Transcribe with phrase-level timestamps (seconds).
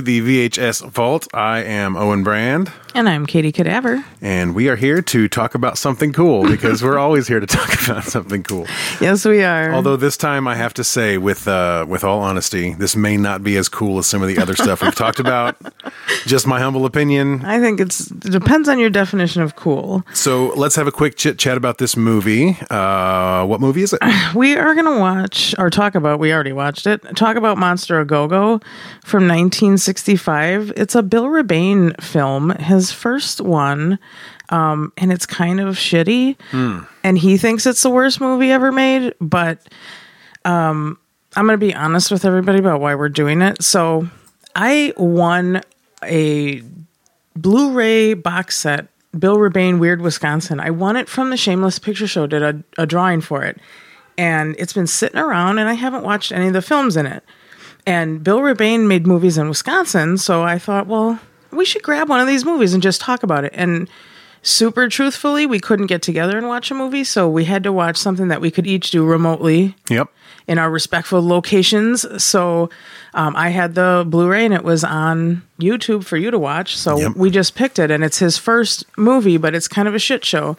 [0.00, 1.28] to the VHS Vault.
[1.34, 4.02] I am Owen Brand, And I'm Katie Cadaver.
[4.22, 7.82] and we are here to talk about something cool because we're always here to talk
[7.86, 8.66] about something cool.
[9.00, 9.72] Yes, we are.
[9.74, 13.42] Although this time I have to say, with uh, with all honesty, this may not
[13.44, 15.56] be as cool as some of the other stuff we've talked about.
[16.24, 17.44] Just my humble opinion.
[17.44, 20.02] I think it's it depends on your definition of cool.
[20.14, 22.56] So let's have a quick chit chat about this movie.
[22.70, 24.00] Uh, what movie is it?
[24.34, 26.20] We are going to watch or talk about.
[26.20, 27.02] We already watched it.
[27.16, 28.60] Talk about Monster a Go Go
[29.04, 29.26] from
[29.90, 30.72] 1965.
[30.76, 33.98] It's a Bill Rebane film, his first one,
[34.50, 36.36] um, and it's kind of shitty.
[37.04, 39.14] And he thinks it's the worst movie ever made.
[39.20, 39.66] But
[40.44, 40.98] um,
[41.36, 43.62] I'm going to be honest with everybody about why we're doing it.
[43.62, 44.08] So
[44.54, 45.60] I won
[46.04, 46.62] a
[47.36, 48.86] Blu-ray box set,
[49.18, 50.60] Bill Rebane, Weird Wisconsin.
[50.60, 52.26] I won it from the Shameless Picture Show.
[52.26, 53.58] Did a, a drawing for it,
[54.16, 57.22] and it's been sitting around, and I haven't watched any of the films in it.
[57.86, 61.18] And Bill Rebane made movies in Wisconsin, so I thought, well,
[61.50, 63.52] we should grab one of these movies and just talk about it.
[63.54, 63.88] And
[64.42, 67.96] super truthfully, we couldn't get together and watch a movie, so we had to watch
[67.96, 70.08] something that we could each do remotely Yep.
[70.48, 72.04] in our respectful locations.
[72.22, 72.70] So
[73.14, 76.76] um, I had the Blu-ray and it was on YouTube for you to watch.
[76.76, 77.16] So Yep.
[77.16, 80.24] we just picked it, and it's his first movie, but it's kind of a shit
[80.24, 80.56] show.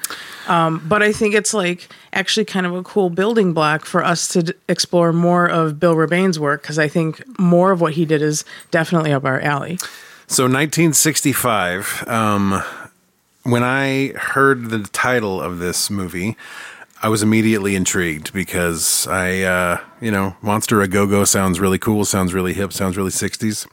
[0.48, 4.28] Um, but I think it's like actually kind of a cool building block for us
[4.30, 8.06] to d- explore more of Bill Rebane's work because I think more of what he
[8.06, 9.78] did is definitely up our alley.
[10.28, 12.04] So 1965.
[12.08, 12.64] Um,
[13.44, 16.38] when I heard the title of this movie,
[17.04, 21.80] I was immediately intrigued because I, uh, you know, Monster a Go Go sounds really
[21.80, 23.68] cool, sounds really hip, sounds really 60s.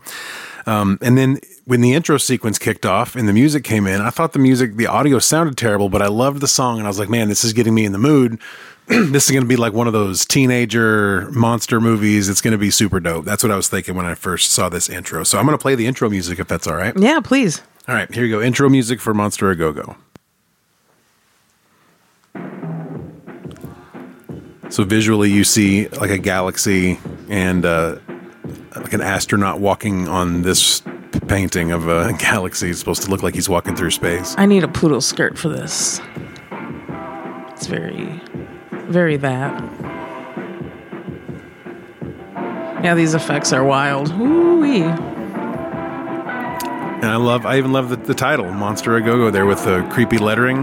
[0.67, 4.11] Um, and then when the intro sequence kicked off and the music came in, I
[4.11, 6.99] thought the music, the audio sounded terrible, but I loved the song and I was
[6.99, 8.41] like, man, this is getting me in the mood.
[8.87, 12.31] this is going to be like one of those teenager monster movies.
[12.31, 13.27] It's going to be super dope.
[13.27, 15.25] That's what I was thinking when I first saw this intro.
[15.25, 16.95] So I'm going to play the intro music if that's all right.
[16.99, 17.63] Yeah, please.
[17.89, 18.43] All right, here you go.
[18.43, 19.97] Intro music for Monster a Go Go.
[24.69, 27.01] So visually, you see like a galaxy
[27.31, 27.97] and uh,
[28.77, 30.83] like an astronaut walking on this
[31.29, 32.69] painting of a galaxy.
[32.69, 34.35] It's supposed to look like he's walking through space.
[34.37, 35.99] I need a poodle skirt for this.
[37.53, 38.21] It's very,
[38.71, 39.63] very that.
[42.85, 44.11] Yeah, these effects are wild.
[44.13, 45.08] Ooh-wee.
[47.01, 49.65] And I love, I even love the, the title, Monster a Go Go, there with
[49.65, 50.59] the creepy lettering.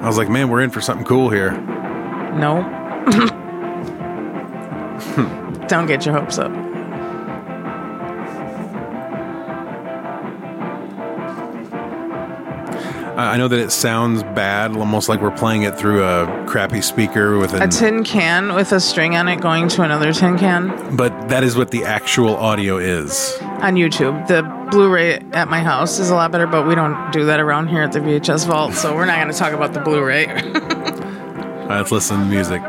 [0.00, 1.50] I was like, man, we're in for something cool here.
[1.50, 2.62] No.
[5.66, 6.52] Don't get your hopes up.
[13.16, 16.82] I I know that it sounds bad, almost like we're playing it through a crappy
[16.82, 20.96] speaker with A tin can with a string on it going to another tin can
[20.96, 23.36] but that is what the actual audio is.
[23.40, 24.26] on YouTube.
[24.28, 24.42] The
[24.74, 27.82] Blu-ray at my house is a lot better, but we don't do that around here
[27.82, 30.26] at the VHS Vault, so we're not going to talk about the Blu-ray.
[30.26, 30.32] All
[31.68, 32.60] right, let's listen to music.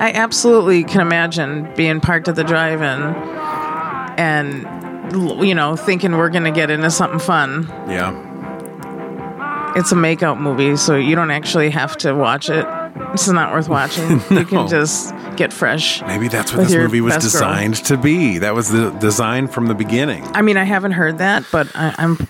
[0.00, 3.02] I absolutely can imagine being parked at the drive-in
[4.18, 4.62] and
[5.46, 7.66] you know thinking we're going to get into something fun.
[7.86, 8.12] Yeah.
[9.76, 12.64] It's a makeout movie, so you don't actually have to watch it.
[13.12, 14.20] This is not worth watching.
[14.30, 16.00] You can just get fresh.
[16.02, 17.40] Maybe that's what this movie was best girl.
[17.50, 18.38] designed to be.
[18.38, 20.22] That was the design from the beginning.
[20.34, 22.28] I mean, I haven't heard that, but I, I'm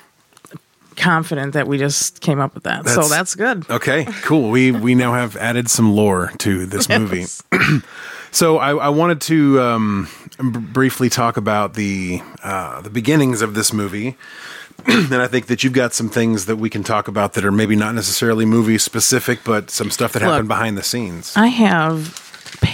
[0.97, 2.87] confident that we just came up with that.
[2.89, 3.69] so That's- that's good.
[3.71, 4.51] Okay, cool.
[4.51, 7.21] We we now have added some lore to this movie.
[7.21, 7.43] Yes.
[8.31, 10.09] So I, I wanted to um,
[10.41, 14.17] b- briefly talk about the uh, the beginnings of this movie,
[15.13, 17.53] and I think that you've got some things that we can talk about that are
[17.53, 21.37] maybe not necessarily movie specific, but some stuff that happened behind the scenes.
[21.37, 22.24] I have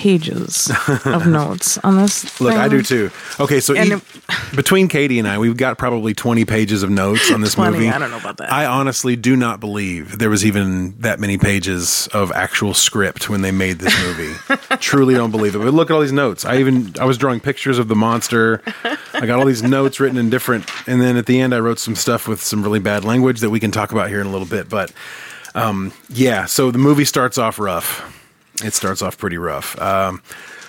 [0.01, 0.71] pages
[1.05, 2.41] of notes on this.
[2.41, 3.11] Look, I do too.
[3.39, 7.31] Okay, so And each- between Katie and I, we've got probably 20 pages of notes
[7.31, 7.89] on this 20, movie.
[7.91, 8.51] I don't know about that.
[8.51, 13.43] I honestly do not believe there was even that many pages of actual script when
[13.43, 14.33] they made this movie.
[14.81, 15.59] Truly don't believe it.
[15.59, 16.47] But look at all these notes.
[16.47, 18.63] I even I was drawing pictures of the monster.
[19.13, 21.79] I got all these notes written in different and then at the end I wrote
[21.79, 24.31] some stuff with some really bad language that we can talk about here in a
[24.31, 24.71] little bit.
[24.71, 24.93] But
[25.55, 28.17] um, yeah, so the movie starts off rough.
[28.65, 29.81] It starts off pretty rough.
[29.81, 30.23] Um,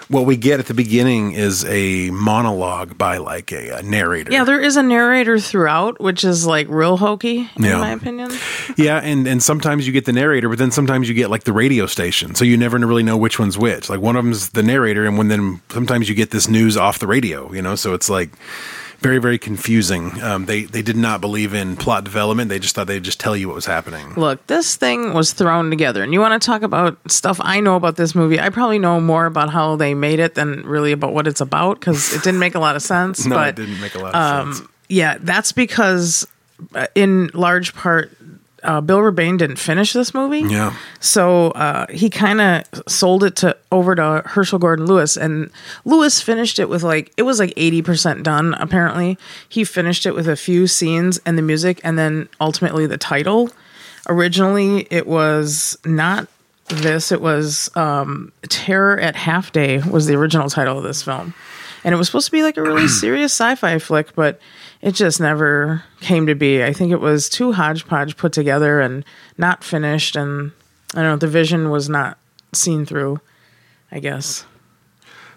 [0.07, 4.29] what we get at the beginning is a monologue by like a, a narrator.
[4.29, 7.77] Yeah, there is a narrator throughout, which is like real hokey, in Yeah.
[7.77, 8.31] my opinion.
[8.77, 11.53] Yeah, and and sometimes you get the narrator, but then sometimes you get like the
[11.53, 13.89] radio station, so you never really know which one's which.
[13.89, 16.99] Like one of them's the narrator, and when then sometimes you get this news off
[16.99, 17.75] the radio, you know.
[17.75, 18.29] So it's like
[19.01, 20.21] very very confusing.
[20.21, 23.35] Um, they they did not believe in plot development; they just thought they'd just tell
[23.35, 24.13] you what was happening.
[24.15, 27.75] Look, this thing was thrown together, and you want to talk about stuff I know
[27.75, 28.39] about this movie?
[28.39, 31.79] I probably know more about how they made it than really about what it's about
[31.79, 33.25] because it didn't make a lot of sense.
[33.31, 34.67] No, but it didn't make a lot of sense.
[34.89, 36.27] yeah, that's because,
[36.75, 38.11] uh, in large part,
[38.63, 40.41] uh, Bill Rebane didn't finish this movie.
[40.41, 40.75] Yeah.
[40.99, 45.49] So uh, he kind of sold it to over to Herschell Gordon Lewis, and
[45.85, 48.53] Lewis finished it with like it was like eighty percent done.
[48.55, 49.17] Apparently,
[49.49, 53.49] he finished it with a few scenes and the music, and then ultimately the title.
[54.07, 56.27] Originally, it was not
[56.67, 57.11] this.
[57.11, 61.33] It was um, "Terror at Half Day" was the original title of this film,
[61.83, 64.39] and it was supposed to be like a really serious sci-fi flick, but
[64.81, 66.63] it just never came to be.
[66.63, 69.03] I think it was too hodgepodge put together and
[69.37, 70.51] not finished, and
[70.93, 71.17] I don't know.
[71.17, 72.17] The vision was not
[72.53, 73.19] seen through.
[73.93, 74.45] I guess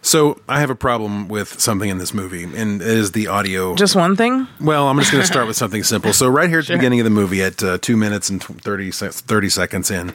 [0.00, 3.74] So I have a problem with something in this movie, and it is the audio.
[3.74, 4.46] just one thing.
[4.60, 6.12] Well, I'm just going to start with something simple.
[6.12, 8.60] So, right here at the beginning of the movie, at uh, two minutes and tw-
[8.60, 10.14] 30, 30 seconds in,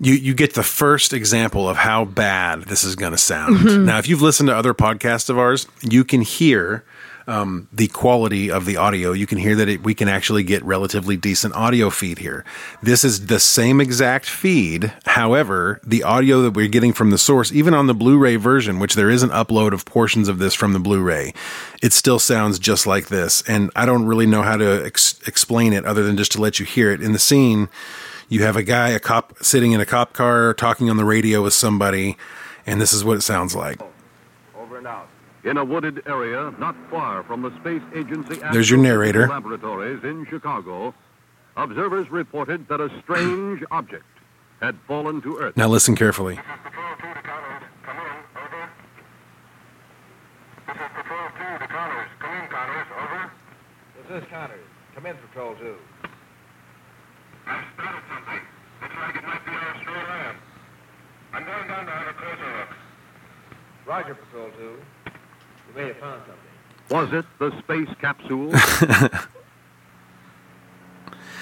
[0.00, 3.86] you, you get the first example of how bad this is going to sound.
[3.86, 6.82] Now, if you've listened to other podcasts of ours, you can hear
[7.26, 9.12] um, the quality of the audio.
[9.12, 12.44] You can hear that it, we can actually get relatively decent audio feed here.
[12.82, 14.92] This is the same exact feed.
[15.06, 18.78] However, the audio that we're getting from the source, even on the Blu ray version,
[18.78, 21.34] which there is an upload of portions of this from the Blu ray,
[21.82, 23.42] it still sounds just like this.
[23.48, 26.58] And I don't really know how to ex- explain it other than just to let
[26.58, 27.02] you hear it.
[27.02, 27.68] In the scene,
[28.28, 31.42] you have a guy, a cop, sitting in a cop car talking on the radio
[31.42, 32.16] with somebody,
[32.66, 33.78] and this is what it sounds like.
[35.44, 35.62] Over and out.
[35.62, 39.28] In a wooded area not far from the space agency There's your narrator.
[39.28, 40.94] laboratories in Chicago,
[41.56, 44.04] observers reported that a strange object
[44.60, 45.56] had fallen to Earth.
[45.56, 46.36] Now listen carefully.
[46.36, 47.62] This is Patrol 2 Connors.
[47.84, 48.12] Come in.
[48.38, 48.70] Over.
[50.66, 52.08] This is Patrol 2 Connors.
[52.20, 52.86] Come in, Connors.
[53.02, 53.32] Over.
[54.08, 54.66] This is Connors.
[54.94, 55.76] Come in, Patrol 2.
[57.46, 58.42] I've spotted something.
[58.82, 60.36] Looks like it might be our stray lamb.
[61.34, 62.68] I'm going down to have a closer look.
[63.84, 64.78] Roger, Patrol 2.
[65.74, 66.38] We may have found something.
[66.90, 68.52] Was it the space capsule?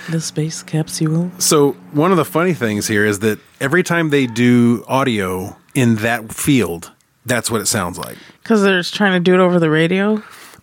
[0.09, 1.31] The space capsule.
[1.38, 5.97] So one of the funny things here is that every time they do audio in
[5.97, 6.91] that field,
[7.27, 8.17] that's what it sounds like.
[8.43, 10.17] Because they're just trying to do it over the radio,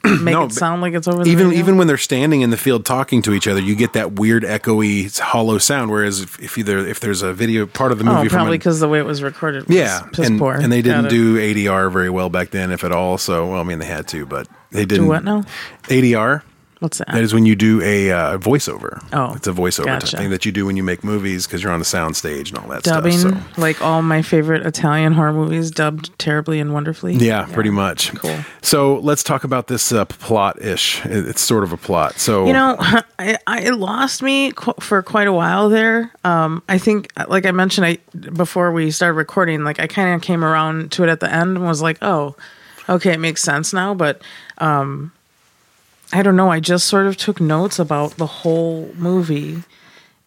[0.22, 1.60] make No, it sound like it's over the Even radio.
[1.60, 4.44] even when they're standing in the field talking to each other, you get that weird
[4.44, 5.92] echoey hollow sound.
[5.92, 8.58] Whereas if, if either if there's a video part of the oh, movie oh, probably
[8.58, 9.68] because the way it was recorded.
[9.68, 10.54] Was yeah, piss and, poor.
[10.54, 13.18] and they didn't do ADR very well back then, if at all.
[13.18, 15.08] So well, I mean they had to, but they didn't.
[15.08, 15.44] what now?
[15.84, 16.44] ADR.
[16.80, 17.08] What's that?
[17.08, 19.04] That is when you do a uh, voiceover.
[19.12, 20.12] Oh, it's a voiceover gotcha.
[20.12, 22.50] type thing that you do when you make movies because you're on the sound stage
[22.50, 23.56] and all that dubbing, stuff.
[23.56, 23.62] So.
[23.62, 27.16] like all my favorite Italian horror movies, dubbed terribly and wonderfully.
[27.16, 28.14] Yeah, pretty much.
[28.16, 28.38] Cool.
[28.62, 31.04] So let's talk about this uh, plot ish.
[31.06, 32.20] It's sort of a plot.
[32.20, 32.76] So You know,
[33.20, 36.12] I, I lost me qu- for quite a while there.
[36.24, 37.98] Um, I think, like I mentioned, I
[38.30, 41.58] before we started recording, like I kind of came around to it at the end
[41.58, 42.36] and was like, oh,
[42.88, 43.96] okay, it makes sense now.
[43.96, 44.22] But
[44.60, 45.12] um,
[46.14, 46.50] I don't know.
[46.50, 49.64] I just sort of took notes about the whole movie,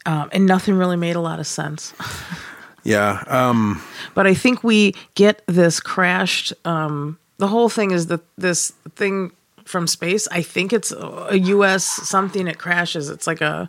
[0.07, 1.95] um, and nothing really made a lot of sense.
[2.85, 3.83] yeah, um,
[4.15, 6.53] but I think we get this crashed.
[6.65, 9.33] Um, the whole thing is that this thing
[9.65, 10.29] from space.
[10.31, 11.85] I think it's a U.S.
[11.85, 12.47] something.
[12.47, 13.09] It crashes.
[13.09, 13.69] It's like a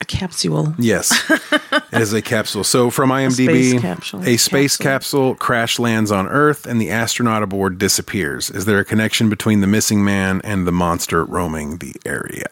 [0.00, 0.74] a capsule.
[0.78, 2.64] yes, it is a capsule.
[2.64, 4.20] So from IMDb, space capsule.
[4.22, 5.32] a space Capsule.
[5.32, 8.50] capsule crash lands on Earth, and the astronaut aboard disappears.
[8.50, 12.46] Is there a connection between the missing man and the monster roaming the area?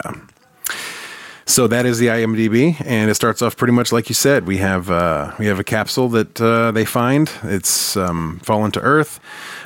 [1.46, 4.46] So that is the IMDb, and it starts off pretty much like you said.
[4.46, 7.30] We have uh, we have a capsule that uh, they find.
[7.42, 9.20] It's um, fallen to Earth,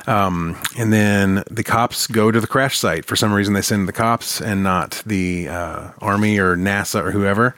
[0.05, 3.05] um, and then the cops go to the crash site.
[3.05, 7.11] For some reason, they send the cops and not the uh, army or NASA or
[7.11, 7.55] whoever.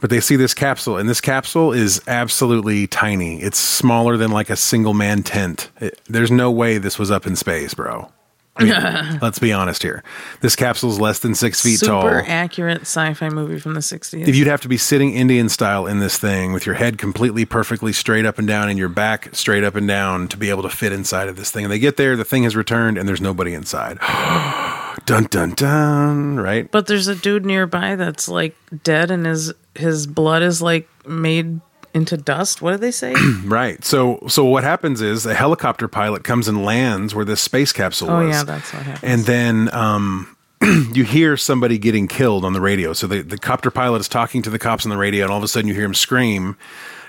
[0.00, 3.42] But they see this capsule, and this capsule is absolutely tiny.
[3.42, 5.70] It's smaller than like a single man tent.
[5.80, 8.10] It, there's no way this was up in space, bro.
[8.58, 8.64] I
[9.10, 10.02] mean, let's be honest here.
[10.40, 12.22] This capsule is less than six feet Super tall.
[12.26, 14.26] accurate sci-fi movie from the '60s.
[14.26, 17.44] If you'd have to be sitting Indian style in this thing with your head completely
[17.44, 20.62] perfectly straight up and down and your back straight up and down to be able
[20.62, 21.64] to fit inside of this thing.
[21.64, 23.98] And they get there, the thing has returned, and there's nobody inside.
[25.06, 26.70] dun dun dun, right?
[26.70, 31.60] but there's a dude nearby that's like dead, and his his blood is like made
[31.98, 32.62] into dust.
[32.62, 33.14] What do they say?
[33.44, 33.84] Right.
[33.84, 38.10] So so what happens is a helicopter pilot comes and lands where this space capsule
[38.10, 38.30] Oh, was.
[38.34, 39.04] yeah, that's what happens.
[39.12, 40.34] And then um
[40.92, 42.92] you hear somebody getting killed on the radio.
[42.92, 45.38] So the, the copter pilot is talking to the cops on the radio, and all
[45.38, 46.56] of a sudden you hear him scream.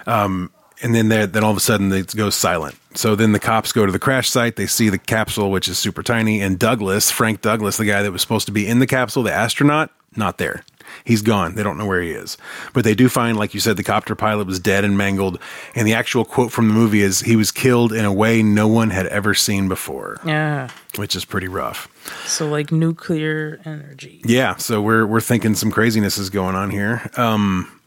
[0.06, 2.76] Um, and then then all of a sudden it goes silent.
[2.96, 4.56] So then the cops go to the crash site.
[4.56, 8.12] They see the capsule, which is super tiny, and Douglas, Frank Douglas, the guy that
[8.12, 10.64] was supposed to be in the capsule, the astronaut, not there.
[11.04, 11.56] He's gone.
[11.56, 12.38] They don't know where he is.
[12.74, 15.40] But they do find, like you said, the copter pilot was dead and mangled.
[15.76, 18.68] And the actual quote from the movie is he was killed in a way no
[18.68, 20.70] one had ever seen before, yeah.
[20.96, 21.88] which is pretty rough.
[22.26, 24.22] So like nuclear energy.
[24.26, 27.10] Yeah, so we're we're thinking some craziness is going on here.
[27.18, 27.79] Um,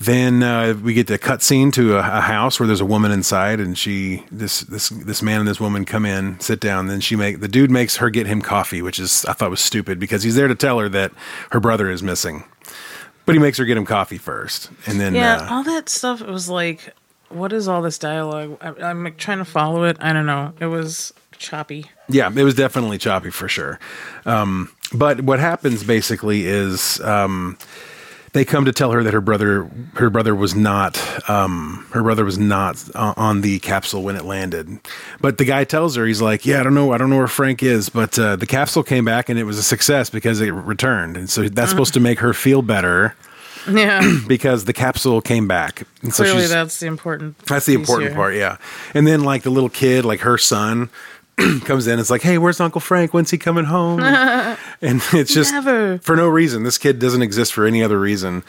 [0.00, 3.58] then uh, we get the cutscene to a, a house where there's a woman inside,
[3.58, 6.86] and she this this this man and this woman come in, sit down.
[6.86, 9.60] Then she make the dude makes her get him coffee, which is I thought was
[9.60, 11.12] stupid because he's there to tell her that
[11.50, 12.44] her brother is missing,
[13.26, 16.20] but he makes her get him coffee first, and then Yeah, uh, all that stuff.
[16.20, 16.94] It was like,
[17.28, 18.56] what is all this dialogue?
[18.60, 19.96] I, I'm like trying to follow it.
[20.00, 20.52] I don't know.
[20.60, 21.90] It was choppy.
[22.08, 23.80] Yeah, it was definitely choppy for sure.
[24.26, 27.58] Um, but what happens basically is um,
[28.32, 32.24] they come to tell her that her brother her brother was not um, her brother
[32.24, 34.78] was not uh, on the capsule when it landed.
[35.20, 37.26] But the guy tells her he's like, yeah, I don't know, I don't know where
[37.28, 40.50] Frank is, but uh, the capsule came back and it was a success because it
[40.50, 43.14] returned, and so that's supposed to make her feel better
[43.68, 44.00] Yeah.
[44.26, 45.82] because the capsule came back.
[46.02, 47.38] And so Clearly, that's the important.
[47.40, 48.16] that's the important here.
[48.16, 48.56] part, yeah.
[48.94, 50.90] And then like the little kid, like her son,
[51.64, 51.98] comes in.
[51.98, 53.14] It's like, hey, where's Uncle Frank?
[53.14, 54.00] When's he coming home?
[54.02, 55.98] and it's just Never.
[55.98, 56.64] for no reason.
[56.64, 58.42] This kid doesn't exist for any other reason.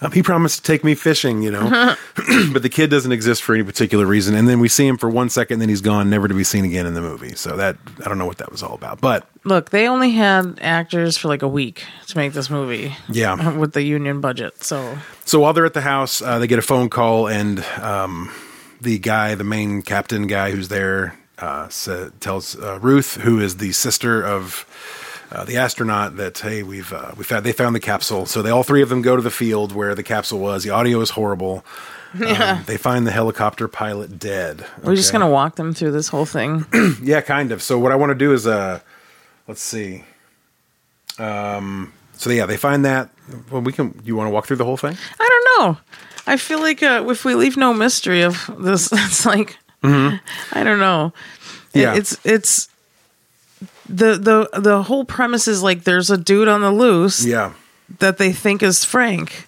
[0.00, 1.96] Um, he promised to take me fishing, you know,
[2.52, 4.34] but the kid doesn't exist for any particular reason.
[4.34, 6.64] And then we see him for one second, then he's gone, never to be seen
[6.64, 7.34] again in the movie.
[7.34, 10.58] So that I don't know what that was all about, but Look, they only had
[10.62, 13.56] actors for like a week to make this movie yeah.
[13.56, 14.62] with the union budget.
[14.62, 18.30] So So while they're at the house, uh, they get a phone call, and um,
[18.80, 23.56] the guy, the main captain guy who's there, uh, sa- tells uh, Ruth, who is
[23.56, 24.66] the sister of
[25.32, 28.26] uh, the astronaut, that hey, we've uh, we found they found the capsule.
[28.26, 30.62] So they all three of them go to the field where the capsule was.
[30.64, 31.64] The audio is horrible.
[32.14, 34.64] Um, they find the helicopter pilot dead.
[34.84, 36.64] we're just gonna walk them through this whole thing.
[37.02, 37.60] Yeah, kind of.
[37.60, 38.78] So what I want to do is uh
[39.48, 40.04] let's see.
[41.18, 43.10] Um so yeah, they find that
[43.50, 44.96] well we can you want to walk through the whole thing?
[45.18, 45.78] I don't know.
[46.26, 49.58] I feel like uh, if we leave no mystery of this, it's like
[50.52, 51.12] I don't know.
[51.14, 51.78] Mm-hmm.
[51.78, 51.94] Yeah.
[51.96, 52.68] it's it's
[53.88, 57.52] the the the whole premise is like there's a dude on the loose Yeah.
[57.98, 59.46] that they think is Frank.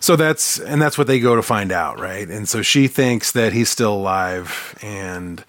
[0.00, 2.26] So that's and that's what they go to find out, right?
[2.28, 5.44] And so she thinks that he's still alive and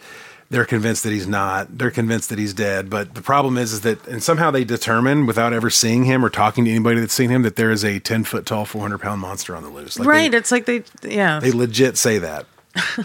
[0.50, 1.80] they're convinced that he's not.
[1.80, 5.26] They're convinced that he's dead, but the problem is is that and somehow they determine
[5.26, 8.00] without ever seeing him or talking to anybody that's seen him that there is a
[8.00, 9.98] 10 foot tall 400 pound monster on the loose.
[9.98, 10.32] Like right.
[10.32, 11.40] They, it's like they yeah.
[11.40, 12.46] they legit say that.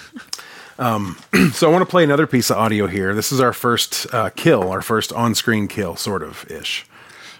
[0.79, 1.17] um,
[1.53, 3.15] so I want to play another piece of audio here.
[3.15, 6.87] This is our first uh, kill, our first on-screen kill, sort of ish.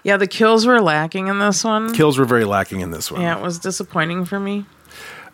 [0.03, 1.93] yeah, the kills were lacking in this one.
[1.93, 3.21] Kills were very lacking in this one.
[3.21, 4.65] yeah, it was disappointing for me.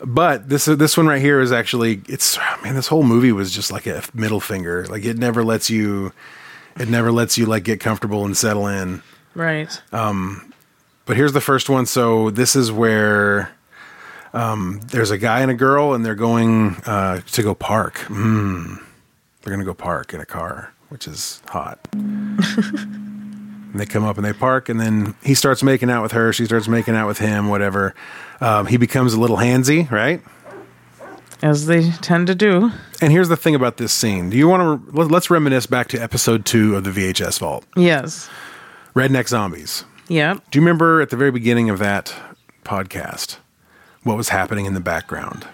[0.04, 3.72] But this this one right here is actually it's man this whole movie was just
[3.72, 4.86] like a middle finger.
[4.88, 6.12] Like it never lets you
[6.78, 9.02] it never lets you like get comfortable and settle in.
[9.36, 9.82] Right.
[9.94, 10.52] Um
[11.06, 11.86] but here's the first one.
[11.86, 13.52] So this is where
[14.36, 17.96] um, there's a guy and a girl and they're going uh, to go park.
[18.10, 18.78] Mm.
[19.42, 21.80] They're going to go park in a car, which is hot.
[21.94, 22.40] and
[23.76, 26.34] they come up and they park and then he starts making out with her.
[26.34, 27.96] She starts making out with him, whatever.
[28.42, 30.22] Um, he becomes a little handsy, right?
[31.42, 32.72] As they tend to do.
[33.02, 34.30] And here's the thing about this scene.
[34.30, 38.30] Do you want to let's reminisce back to episode two of the VHS Vault, Yes.
[38.96, 39.86] Redneck Zombies.
[40.08, 40.34] Yeah.
[40.34, 42.14] Do you remember at the very beginning of that
[42.64, 43.38] podcast
[44.06, 45.46] what was happening in the background?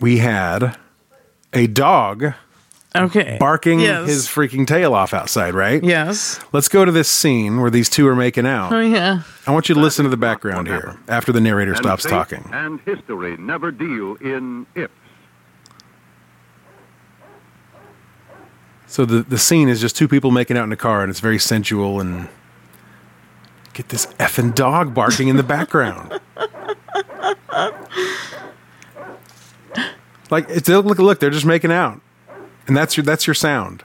[0.00, 0.76] We had
[1.52, 2.32] a dog
[2.96, 3.36] Okay.
[3.38, 4.08] barking Yes.
[4.08, 5.82] his freaking tail off outside, right?
[5.84, 6.40] Yes.
[6.52, 8.72] Let's go to this scene where these two are making out.
[8.72, 9.22] Oh yeah.
[9.46, 12.48] I want you to listen to the background here after the narrator And stops talking.
[12.52, 14.92] And history never deal in ifs.
[18.86, 21.20] So the, the scene is just two people making out in a car, and it's
[21.20, 22.28] very sensual and
[23.80, 26.20] get this effing dog barking in the background.
[30.30, 32.00] like it's look look, they're just making out,
[32.66, 33.82] and that's your that's your sound.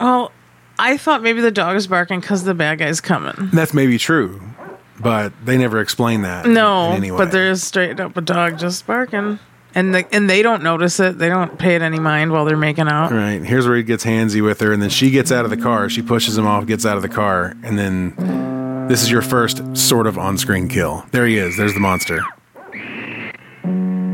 [0.00, 0.30] Oh,
[0.78, 3.50] I thought maybe the dog is barking because the bad guy's coming.
[3.52, 4.40] That's maybe true,
[5.00, 6.46] but they never explain that.
[6.46, 7.10] in- No, in way.
[7.10, 9.40] but there's straight up a dog just barking,
[9.74, 11.18] and the, and they don't notice it.
[11.18, 13.10] They don't pay it any mind while they're making out.
[13.10, 13.42] Right.
[13.42, 15.88] Here's where he gets handsy with her, and then she gets out of the car.
[15.90, 18.14] She pushes him off, gets out of the car, and then
[18.92, 21.06] this is your first sort of on screen kill.
[21.12, 21.56] There he is.
[21.56, 22.20] There's the monster.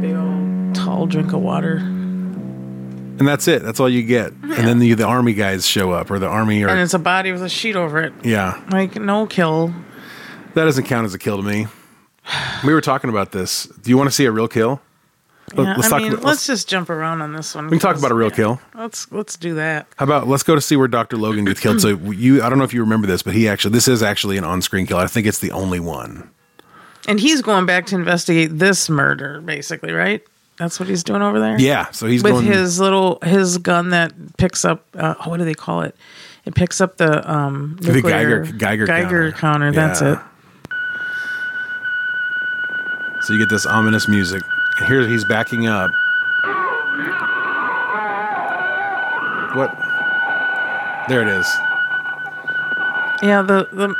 [0.00, 1.78] Big old tall drink of water.
[1.78, 3.64] and that's it.
[3.64, 4.30] That's all you get.
[4.34, 6.98] And then the the army guys show up, or the army, or And it's a
[7.00, 8.12] body with a sheet over it.
[8.22, 9.74] yeah, Like, no kill.
[10.54, 11.66] that doesn't count as a kill to me.
[12.64, 13.64] We were talking about this.
[13.64, 14.80] Do you want to see a real kill?
[15.54, 17.66] Let- Yeah, let's I mean, about- let's, just jump around on this one.
[17.66, 18.60] We can talk about a real kill.
[18.74, 19.86] Let's let's do that.
[19.96, 21.16] How about let's go to see where Dr.
[21.16, 21.80] Logan gets killed.
[21.80, 24.36] So you, I don't know if you remember this, but he actually, this is actually
[24.38, 24.98] an on-screen kill.
[24.98, 26.30] I think it's the only one.
[27.06, 30.22] And he's going back to investigate this murder, basically, right?
[30.58, 31.58] That's what he's doing over there.
[31.58, 31.90] Yeah.
[31.92, 32.44] So he's with going.
[32.46, 34.84] his little his gun that picks up.
[34.94, 35.96] Uh, what do they call it?
[36.44, 39.32] It picks up the um The Geiger- Geiger Geiger counter.
[39.32, 39.72] counter.
[39.72, 40.12] That's Yeah.
[40.14, 40.18] it.
[43.22, 44.42] so you get this ominous music.
[44.86, 45.90] Here he's backing up.
[49.54, 49.74] What?
[51.08, 51.46] There it is.
[53.22, 53.94] Yeah, the the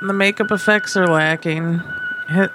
[0.00, 1.82] the makeup effects are lacking.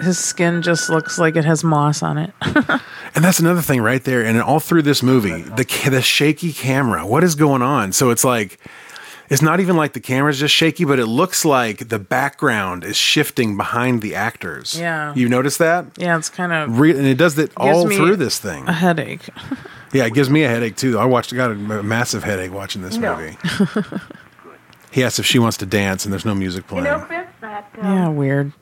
[0.00, 2.32] His skin just looks like it has moss on it.
[3.14, 4.24] And that's another thing right there.
[4.24, 7.06] And all through this movie, the the shaky camera.
[7.06, 7.92] What is going on?
[7.92, 8.58] So it's like
[9.30, 12.96] it's not even like the camera's just shaky, but it looks like the background is
[12.96, 14.78] shifting behind the actors.
[14.78, 15.14] Yeah.
[15.14, 15.86] you notice that?
[15.96, 18.66] yeah, it's kind of Re- and it does that all me through this thing.
[18.68, 19.28] a headache.
[19.92, 20.98] Yeah, it gives me a headache too.
[20.98, 23.36] I watched, got a massive headache watching this movie.
[24.90, 26.84] he asks if she wants to dance, and there's no music You playing.
[26.84, 28.52] know, Fritz, that uh, Yeah, weird.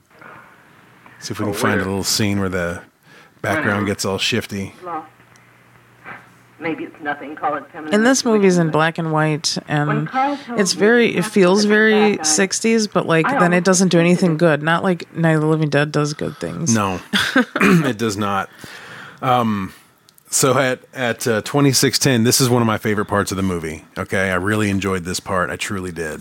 [1.20, 2.82] See if we can find a little scene where the
[3.40, 4.74] background gets all shifty.
[4.84, 5.08] lost.
[6.62, 7.34] Maybe it's nothing.
[7.36, 7.92] Call it feminine.
[7.94, 10.08] And this movie's in black and white, and
[10.50, 11.14] it's very.
[11.16, 14.62] It feels very '60s, but like then it doesn't do anything good.
[14.62, 16.72] Not like Night of the Living Dead does good things.
[16.74, 17.00] No,
[17.56, 18.48] it does not.
[19.20, 19.72] Um,
[20.30, 23.84] so at at uh, 2610, this is one of my favorite parts of the movie.
[23.98, 25.50] Okay, I really enjoyed this part.
[25.50, 26.20] I truly did.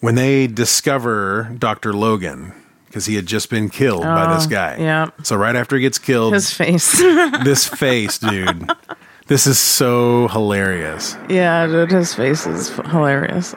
[0.00, 1.92] When they discover Dr.
[1.92, 2.52] Logan,
[2.86, 4.76] because he had just been killed by this Oh, guy.
[4.78, 5.10] yeah.
[5.22, 6.92] So right after he gets killed, His face.
[6.98, 8.70] this face, dude.
[9.26, 11.16] This is so hilarious.
[11.28, 13.54] yeah, dude, his face is hilarious.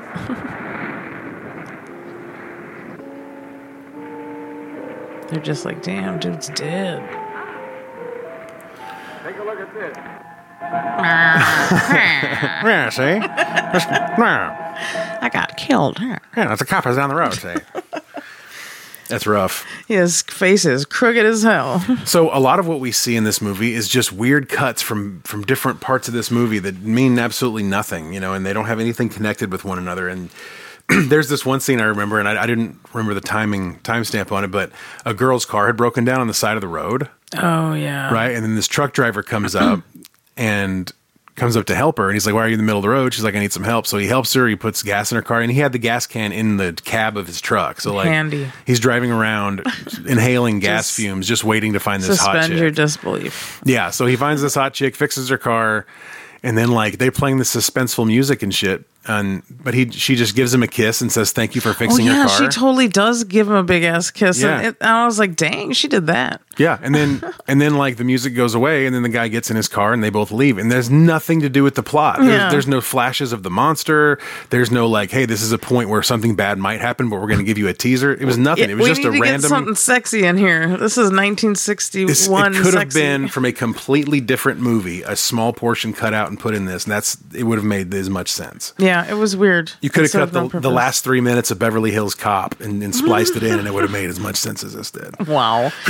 [5.30, 7.02] They're just like, damn, dude's dead.
[9.24, 9.96] Take a look at this.
[12.62, 13.02] Yeah, see?
[13.04, 13.70] yeah,
[15.22, 15.98] I got killed.
[16.00, 17.56] Yeah, that's a cop is down the road, see?
[19.10, 19.66] That's rough.
[19.88, 21.84] His face is crooked as hell.
[22.06, 25.22] So a lot of what we see in this movie is just weird cuts from
[25.24, 28.66] from different parts of this movie that mean absolutely nothing, you know, and they don't
[28.66, 30.08] have anything connected with one another.
[30.08, 30.30] And
[30.90, 34.44] there's this one scene I remember, and I, I didn't remember the timing timestamp on
[34.44, 34.72] it, but
[35.06, 38.12] a girl's car had broken down on the side of the road, Oh yeah.
[38.14, 38.32] right?
[38.32, 39.82] And then this truck driver comes up
[40.38, 40.92] and
[41.40, 42.84] comes up to help her, and he's like, "Why are you in the middle of
[42.84, 44.48] the road?" She's like, "I need some help." So he helps her.
[44.48, 47.18] He puts gas in her car, and he had the gas can in the cab
[47.18, 47.82] of his truck.
[47.82, 48.48] So like, Handy.
[48.68, 49.64] he's driving around
[50.08, 52.60] inhaling gas Just fumes, just waiting to find this hot Suspend chick.
[52.60, 53.62] your disbelief.
[53.66, 55.86] Yeah, so he finds this hot chick, fixes her car,
[56.44, 58.86] and then like they're playing the suspenseful music and shit.
[59.08, 61.74] And but he she just gives him a kiss and says thank you for Oh
[61.74, 62.38] fixing yeah, her car.
[62.38, 64.42] she totally does give him a big ass kiss.
[64.42, 64.58] Yeah.
[64.58, 66.42] And, it, and I was like, dang, she did that.
[66.58, 69.50] yeah, and then and then like the music goes away, and then the guy gets
[69.50, 70.58] in his car, and they both leave.
[70.58, 72.18] And there's nothing to do with the plot.
[72.20, 72.50] There's, Yeah.
[72.52, 74.20] there's no flashes of the monster.
[74.50, 77.28] There's no like, hey, this is a point where something bad might happen, but we're
[77.28, 78.12] going to give you a teaser.
[78.14, 78.70] It was nothing.
[78.70, 79.42] it was we just a random.
[79.50, 80.78] something sexy in here.
[80.78, 82.54] This is This, 1961.
[82.56, 86.40] it could have been from a completely different movie, a small portion cut out and
[86.40, 88.74] put in this, and that's it would have made as much sense.
[88.78, 89.72] Yeah, it was weird.
[89.82, 92.96] You could have cut the, the last three minutes of Beverly Hills Cop and, and
[92.96, 95.28] spliced it in, and it would have made as much sense as this did.
[95.28, 95.72] Wow.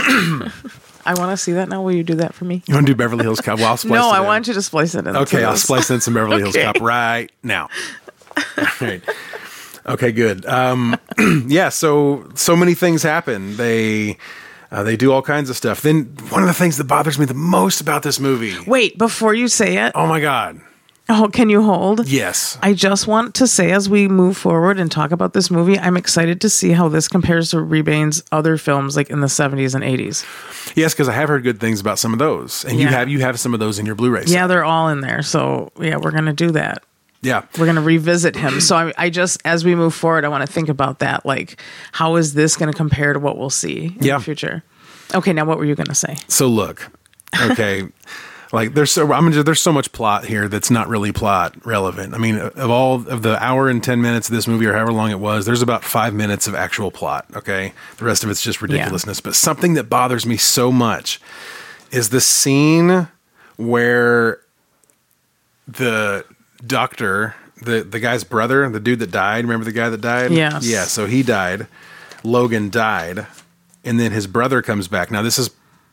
[1.05, 1.81] I want to see that now.
[1.81, 2.61] Will you do that for me?
[2.67, 3.59] You want to do Beverly Hills Cop?
[3.59, 4.25] Well, No, I in.
[4.25, 5.15] want you to splice it in.
[5.15, 7.69] Okay, I'll splice in some Beverly Hills Cop right now.
[8.57, 9.01] All right.
[9.85, 10.45] Okay, good.
[10.45, 10.97] Um,
[11.47, 13.55] yeah, so so many things happen.
[13.57, 14.17] They
[14.71, 15.81] uh, they do all kinds of stuff.
[15.81, 18.55] Then one of the things that bothers me the most about this movie.
[18.67, 20.61] Wait, before you say it, Oh my god.
[21.09, 22.07] Oh, can you hold?
[22.07, 22.57] Yes.
[22.61, 25.97] I just want to say, as we move forward and talk about this movie, I'm
[25.97, 29.83] excited to see how this compares to Rebane's other films, like in the 70s and
[29.83, 30.75] 80s.
[30.75, 33.19] Yes, because I have heard good things about some of those, and you have you
[33.21, 34.21] have some of those in your Blu-ray.
[34.21, 34.29] set.
[34.29, 35.21] Yeah, they're all in there.
[35.23, 36.83] So, yeah, we're going to do that.
[37.21, 37.41] yeah.
[37.57, 38.61] We're going to revisit him.
[38.61, 41.25] So, I, I just, as we move forward, I want to think about that.
[41.25, 41.59] Like,
[41.91, 44.17] how is this going to compare to what we'll see in Yeah.
[44.19, 44.63] the future?
[45.15, 46.15] Okay, now what were you going to say?
[46.27, 46.87] So look,
[47.49, 47.83] okay,
[48.51, 52.13] like there's so I'm just, there's so much plot here that's not really plot relevant.
[52.13, 54.91] I mean, of all of the hour and ten minutes of this movie, or however
[54.91, 57.25] long it was, there's about five minutes of actual plot.
[57.35, 59.21] Okay, the rest of it's just ridiculousness.
[59.21, 61.21] But something that bothers me so much
[61.91, 63.07] is the scene
[63.57, 64.39] where
[65.67, 66.25] the
[66.65, 69.43] doctor, the the guy's brother, the dude that died.
[69.43, 70.31] Remember the guy that died?
[70.31, 70.65] Yes.
[70.65, 70.85] Yeah.
[70.85, 71.67] So he died.
[72.23, 73.27] Logan died,
[73.85, 75.11] and then his brother comes back.
[75.11, 75.51] Now this is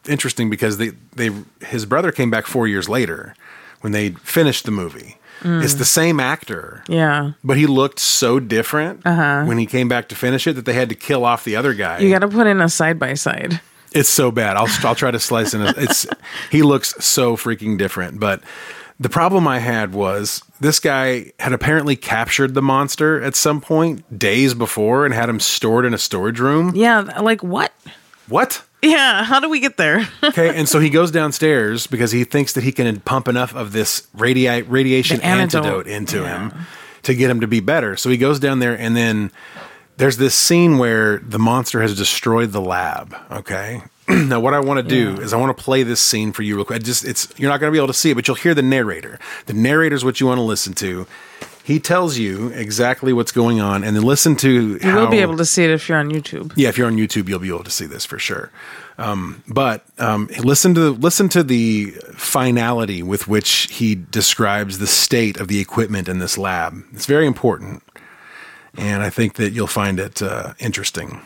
[0.08, 1.30] interesting because they they
[1.64, 3.34] his brother came back four years later
[3.80, 5.18] when they finished the movie.
[5.48, 7.32] It's the same actor, Yeah.
[7.44, 10.88] but he looked so different when he came back to finish it that they had
[10.88, 11.96] to kill off the other guy.
[11.96, 12.02] Uh-huh.
[12.04, 13.60] You got to put in a side by side.
[13.92, 14.56] It's so bad.
[14.56, 15.60] I'll I'll try to slice in.
[15.62, 16.06] A, it's
[16.50, 18.18] he looks so freaking different.
[18.18, 18.42] But
[18.98, 24.18] the problem I had was this guy had apparently captured the monster at some point
[24.18, 26.72] days before and had him stored in a storage room.
[26.74, 27.00] Yeah.
[27.20, 27.72] Like what?
[28.28, 28.64] What?
[28.82, 29.24] Yeah.
[29.24, 30.06] How do we get there?
[30.22, 33.72] Okay, and so he goes downstairs because he thinks that he can pump enough of
[33.72, 35.64] this radi- radiation antidote.
[35.64, 36.50] antidote into Yeah.
[36.50, 36.66] him
[37.04, 37.96] to get him to be better.
[37.96, 39.30] So he goes down there, and then
[39.96, 43.16] there's this scene where the monster has destroyed the lab.
[43.30, 43.82] Okay.
[44.08, 46.56] now, what I want to do is I want to play this scene for you
[46.56, 46.80] real quick.
[46.80, 48.54] I just it's you're not going to be able to see it, but you'll hear
[48.54, 49.18] the narrator.
[49.46, 51.06] The narrator is what you want to listen to.
[51.66, 54.74] He tells you exactly what's going on, and then listen to.
[54.74, 56.52] You how, will be able to see it if you're on YouTube.
[56.54, 58.52] yeah, if you're on YouTube, you'll be able to see this for sure.
[58.98, 65.40] Um, but um, listen to listen to the finality with which he describes the state
[65.40, 66.84] of the equipment in this lab.
[66.92, 67.82] It's very important,
[68.76, 71.20] and I think that you'll find it uh, interesting.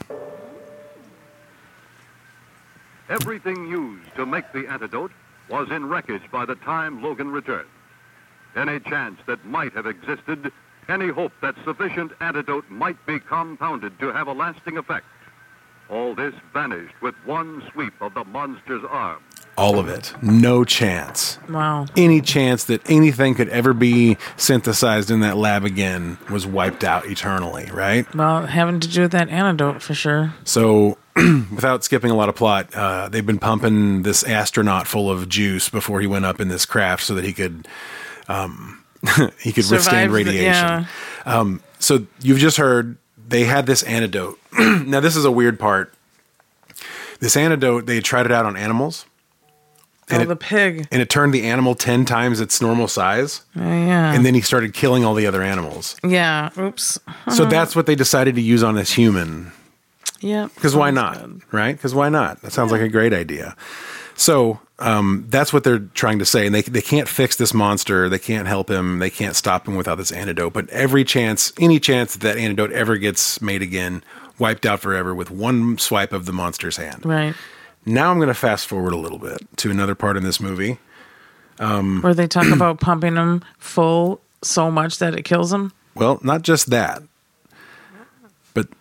[3.10, 5.12] Everything used to make the antidote
[5.50, 7.68] was in wreckage by the time Logan returned.
[8.56, 10.52] Any chance that might have existed,
[10.88, 15.06] any hope that sufficient antidote might be compounded to have a lasting effect,
[15.88, 19.22] all this vanished with one sweep of the monster's arm.
[19.56, 21.38] All of it, no chance.
[21.48, 21.86] Wow.
[21.96, 27.06] Any chance that anything could ever be synthesized in that lab again was wiped out
[27.06, 28.12] eternally, right?
[28.14, 30.32] Well, having to do with that antidote for sure.
[30.44, 35.28] So, without skipping a lot of plot, uh, they've been pumping this astronaut full of
[35.28, 37.68] juice before he went up in this craft so that he could
[38.30, 38.84] um,
[39.40, 40.86] he could Survive withstand the- radiation.
[41.26, 41.56] yeah.
[41.78, 42.96] So you've just heard
[43.28, 44.38] they had this antidote.
[44.58, 45.92] now this is a weird part.
[47.20, 49.04] This antidote they tried it out on animals,
[50.12, 50.88] Oh, it- the pig.
[50.90, 54.12] and it turned the animal ten times its normal size, Oh, yeah.
[54.12, 55.96] and then he started killing all the other animals.
[56.04, 56.50] yeah.
[56.58, 56.98] Oops.
[57.34, 59.52] So that's what they decided to use on this human.
[60.20, 60.48] Yeah.
[60.54, 61.18] Because why not?
[61.20, 61.40] good.
[61.52, 61.76] Right?
[61.76, 62.42] Because why not?
[62.42, 63.56] That sounds like a great idea.
[64.16, 66.46] So um, that's what they're trying to say.
[66.46, 68.08] And they, they can't fix this monster.
[68.08, 68.98] They can't help him.
[68.98, 70.52] They can't stop him without this antidote.
[70.52, 74.02] But every chance, any chance that that antidote ever gets made again,
[74.38, 77.04] wiped out forever with one swipe of the monster's hand.
[77.04, 77.34] Right.
[77.86, 80.78] Now I'm going to fast forward a little bit to another part in this movie.
[81.58, 85.72] Um, Where they talk about pumping them full so much that it kills them.
[85.94, 87.02] Well, not just that,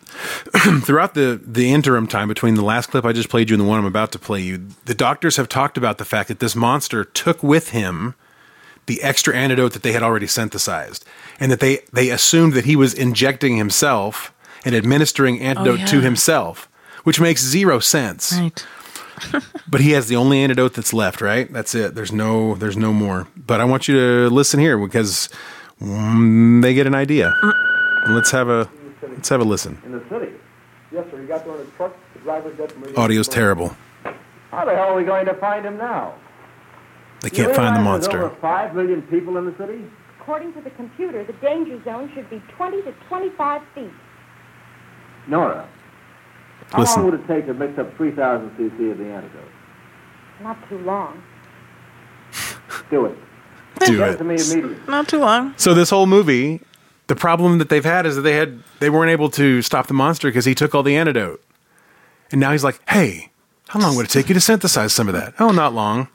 [0.83, 3.67] throughout the the interim time between the last clip I just played you and the
[3.67, 6.55] one I'm about to play you, the doctors have talked about the fact that this
[6.55, 8.15] monster took with him
[8.89, 11.05] the extra antidote that they had already synthesized,
[11.39, 14.33] and that they they assumed that he was injecting himself
[14.65, 16.01] and administering antidote to yeah.
[16.01, 16.67] himself,
[17.03, 18.33] which makes zero sense.
[18.33, 18.65] Right.
[19.67, 21.51] But he has the only antidote that's left, right?
[21.53, 21.93] That's it.
[21.93, 23.27] There's no there's no more.
[23.37, 25.29] But I want you to listen here because
[25.79, 27.35] mm, they get an idea.
[28.07, 28.67] Let's have a
[29.01, 29.81] let's have a listen.
[29.85, 30.33] In the city?
[30.91, 31.21] Yes, sir.
[31.21, 31.95] He got there in his truck.
[32.13, 33.75] The driver dead from Audio's terrible.
[34.51, 36.15] How the hell are we going to find him now?
[37.21, 38.23] They can't find the realize there's monster.
[38.25, 39.83] over five million people in the city?
[40.19, 43.91] According to the computer, the danger zone should be 20 to 25 feet.
[45.27, 45.67] Nora.
[46.71, 47.03] How Listen.
[47.03, 49.43] long would it take to mix up 3,000 cc of the antidote?
[50.41, 51.21] Not too long.
[52.89, 53.17] Do it.
[53.85, 54.77] Do Get it to me immediately.
[54.87, 55.53] Not too long.
[55.57, 56.61] So this whole movie,
[57.09, 59.93] the problem that they've had is that they had they weren't able to stop the
[59.93, 61.43] monster because he took all the antidote.
[62.31, 63.31] And now he's like, "Hey,
[63.67, 66.07] how long would it take you to synthesize some of that?" Oh, not long.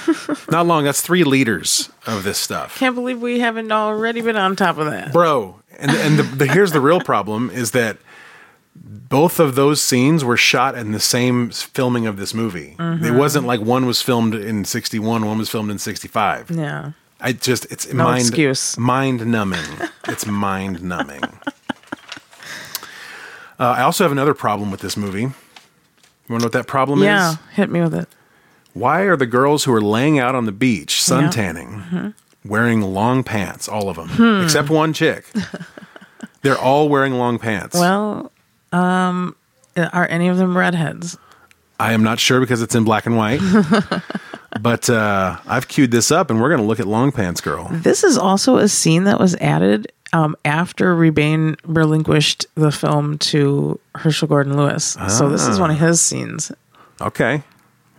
[0.50, 0.84] not long.
[0.84, 2.76] That's 3 liters of this stuff.
[2.78, 5.12] Can't believe we haven't already been on top of that.
[5.12, 7.96] bro and and the, the here's the real problem is that
[8.74, 13.16] both of those scenes were shot in the same filming of this movie it mm-hmm.
[13.16, 16.92] wasn't like one was filmed in 61 one was filmed in 65 Yeah.
[17.20, 18.76] I just it's No mind excuse.
[18.78, 19.64] mind numbing
[20.08, 21.22] it's mind numbing
[23.58, 25.32] uh, i also have another problem with this movie you
[26.28, 27.32] want to know what that problem Yeah.
[27.32, 28.08] is Hit me with it.
[28.72, 31.28] why are the girls who are laying out on the beach sun Yeah.
[31.30, 31.40] Mm-hmm.
[31.40, 34.42] tanning wearing long pants all of them Hmm.
[34.44, 35.26] except one chick
[36.42, 38.32] they're all wearing long pants Well,
[38.72, 39.36] um,
[39.76, 41.18] are any of them redheads?
[41.80, 43.40] I am not sure because it's in black and white.
[44.60, 47.68] But uh, i've queued this up and we're going to look at long pants girl.
[47.70, 53.78] This is also a scene that was added um, after Rebane relinquished the film to
[53.94, 54.96] Herschell Gordon Lewis.
[55.08, 56.50] So this is one of his scenes.
[57.00, 57.44] okay.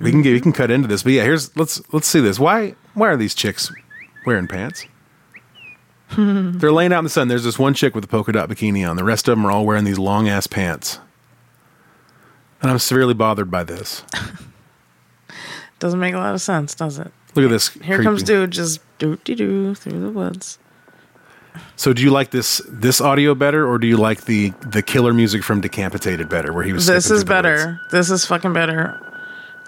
[0.02, 2.38] We can get we can cut into this but yeah here's let's let's see this.
[2.38, 3.72] Why why are these chicks
[4.26, 4.86] wearing pants?
[6.17, 7.28] They're laying out in the sun.
[7.30, 8.98] There's this one chick with a polka dot bikini on.
[8.98, 11.00] The rest of them are all wearing these long ass pants
[12.62, 14.04] and i'm severely bothered by this
[15.80, 17.12] Doesn't make a lot of sense, does it?
[17.34, 17.69] Look at this.
[17.69, 20.60] Here creepy- comes dude just doo doo doo through the woods.
[21.76, 25.12] So, do you like this this audio better, or do you like the the killer
[25.12, 26.86] music from Decapitated better, where he was?
[26.86, 27.80] This is better.
[27.82, 27.91] woods?
[27.91, 29.02] This is fucking better.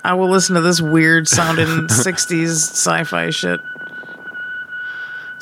[0.03, 3.59] I will listen to this weird sounding 60s sci-fi shit.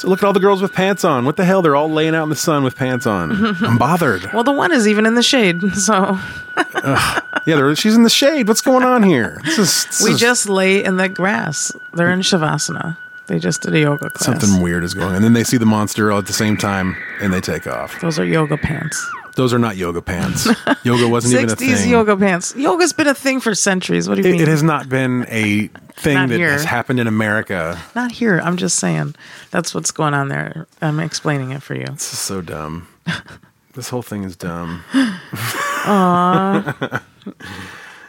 [0.01, 1.25] So look at all the girls with pants on.
[1.25, 1.61] What the hell?
[1.61, 3.31] They're all laying out in the sun with pants on.
[3.63, 4.33] I'm bothered.
[4.33, 6.17] Well, the one is even in the shade, so
[6.57, 8.47] Yeah, they're, she's in the shade.
[8.47, 9.39] What's going on here?
[9.45, 11.71] This is this we is- just lay in the grass.
[11.93, 12.97] They're in shavasana.
[13.27, 14.25] They just did a yoga class.
[14.41, 15.09] something weird is going.
[15.09, 15.15] on.
[15.15, 18.01] And then they see the monster all at the same time, and they take off.
[18.01, 19.07] Those are yoga pants.
[19.35, 20.45] Those are not yoga pants.
[20.83, 21.89] yoga wasn't even a 60s thing.
[21.91, 22.53] yoga pants.
[22.57, 24.09] Yoga's been a thing for centuries.
[24.09, 24.41] What do you It, mean?
[24.41, 26.51] it has not been a thing Not that here.
[26.51, 27.80] has happened in America.
[27.95, 28.39] Not here.
[28.43, 29.15] I'm just saying.
[29.51, 30.67] That's what's going on there.
[30.82, 31.86] I'm explaining it for you.
[31.86, 32.88] This is so dumb.
[33.73, 34.84] this whole thing is dumb.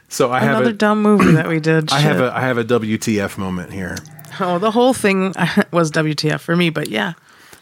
[0.09, 1.90] so I have Another a dumb movie that we did.
[1.92, 3.97] I have a I have a WTF moment here.
[4.40, 5.35] Oh, the whole thing
[5.73, 7.12] was WTF for me, but yeah.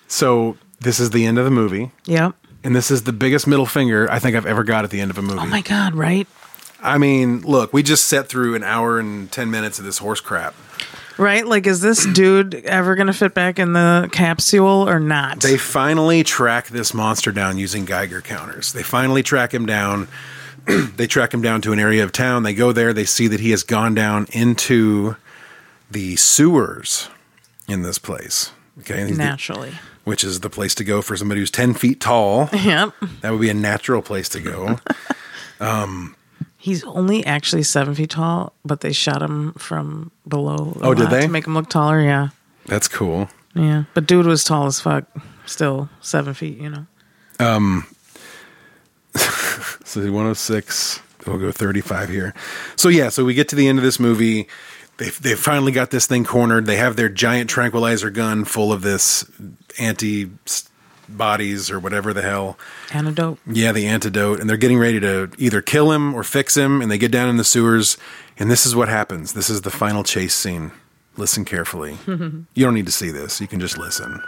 [0.08, 2.34] So this is the end of the movie, Yep.
[2.64, 5.10] and this is the biggest middle finger I think I've ever got at the end
[5.10, 5.38] of a movie.
[5.40, 6.26] Oh my God, right?
[6.82, 10.20] I mean, look, we just sat through an hour and ten minutes of this horse
[10.20, 10.54] crap.
[11.18, 11.46] Right?
[11.46, 15.40] Like, is this dude ever going to fit back in the capsule or not?
[15.40, 18.72] They finally track this monster down using Geiger counters.
[18.72, 20.08] They finally track him down.
[20.96, 22.42] they track him down to an area of town.
[22.42, 22.94] They go there.
[22.94, 25.16] They see that he has gone down into
[25.90, 27.10] the sewers
[27.68, 28.52] in this place.
[28.78, 29.72] Okay, He's the- Naturally.
[30.04, 32.48] which is the place to go for somebody who's ten feet tall.
[32.54, 32.94] Yep.
[33.20, 34.78] That would be a natural place to go.
[35.62, 36.16] Um,
[36.60, 40.76] He's only actually seven feet tall, but they shot him from below.
[40.82, 41.22] Oh, did they?
[41.22, 42.28] To make him look taller, yeah.
[42.66, 43.30] That's cool.
[43.54, 43.84] Yeah.
[43.94, 45.04] But dude was tall as fuck.
[45.46, 46.86] Still seven feet, you know.
[47.38, 47.86] Um,
[49.16, 51.00] so 106.
[51.26, 52.34] We'll go 35 here.
[52.76, 54.46] So yeah, so we get to the end of this movie.
[54.98, 56.66] They they finally got this thing cornered.
[56.66, 59.24] They have their giant tranquilizer gun full of this
[59.78, 60.30] anti
[61.16, 62.58] bodies or whatever the hell.
[62.92, 63.38] Antidote.
[63.46, 66.80] Yeah, the antidote, and they're getting ready to either kill him or fix him.
[66.80, 67.96] And they get down in the sewers,
[68.38, 69.32] and this is what happens.
[69.32, 70.72] This is the final chase scene.
[71.16, 71.98] Listen carefully.
[72.06, 73.40] you don't need to see this.
[73.40, 74.22] You can just listen.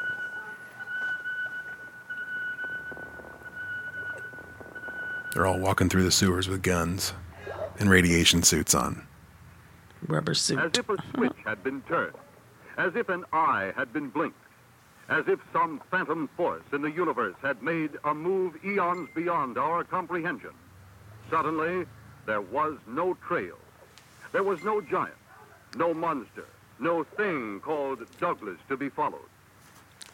[5.33, 7.15] They're all walking through the sewers with guns
[7.79, 9.07] and radiation suits on.
[10.07, 10.61] Rubber suits.
[10.61, 12.15] As if a switch had been turned,
[12.77, 14.37] as if an eye had been blinked,
[15.13, 19.85] as if some phantom force in the universe had made a move eons beyond our
[19.85, 20.53] comprehension.
[21.29, 21.85] Suddenly,
[22.25, 23.59] there was no trail.
[24.33, 25.19] There was no giant,
[25.77, 26.47] no monster,
[26.79, 29.29] no thing called Douglas to be followed.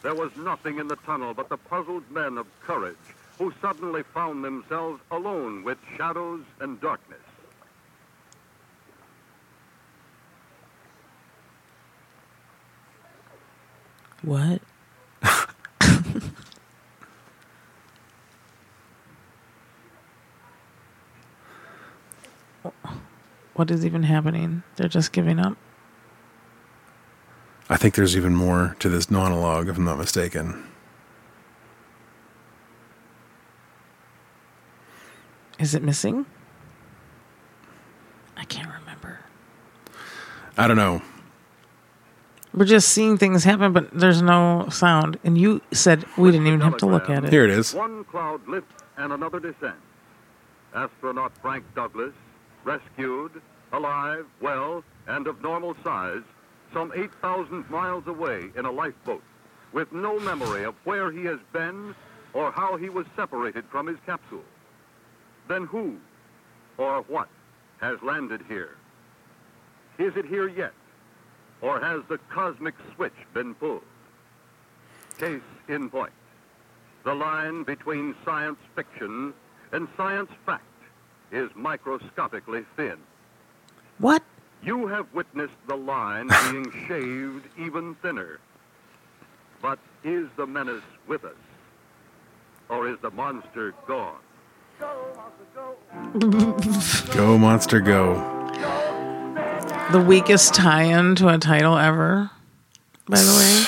[0.03, 2.97] There was nothing in the tunnel but the puzzled men of courage
[3.39, 7.21] who suddenly found themselves alone with shadows and darkness.
[14.23, 14.61] What?
[23.59, 24.62] What is even happening?
[24.77, 25.57] They're just giving up.
[27.68, 30.64] I think there's even more to this monologue, if I'm not mistaken.
[35.59, 36.25] Is it missing?
[38.37, 39.18] I can't remember.
[40.57, 41.03] I don't know.
[42.55, 45.18] We're just seeing things happen, but there's no sound.
[45.25, 47.33] And you said we didn't even have to look at it.
[47.33, 47.75] Here it is.
[47.75, 49.77] One cloud lifts and another descends.
[50.75, 52.14] Astronaut Frank Douglas,
[52.64, 53.40] rescued,
[53.73, 56.23] alive, well, and of normal size,
[56.73, 59.23] some 8,000 miles away in a lifeboat,
[59.73, 61.94] with no memory of where he has been
[62.35, 64.44] or how he was separated from his capsule.
[65.49, 65.97] Then who
[66.77, 67.29] or what
[67.81, 68.77] has landed here?
[69.99, 70.73] Is it here yet?
[71.61, 73.83] Or has the cosmic switch been pulled?
[75.18, 76.12] Case in point.
[77.05, 79.33] The line between science fiction
[79.73, 80.62] and science fact
[81.33, 82.97] is microscopically thin.
[83.99, 84.23] What?
[84.62, 88.41] You have witnessed the line being shaved even thinner.
[89.61, 91.35] But is the menace with us?
[92.69, 94.17] Or is the monster gone?
[97.12, 98.14] Go, monster, go.
[99.91, 102.31] The weakest tie-in to a title ever,
[103.09, 103.64] by the way.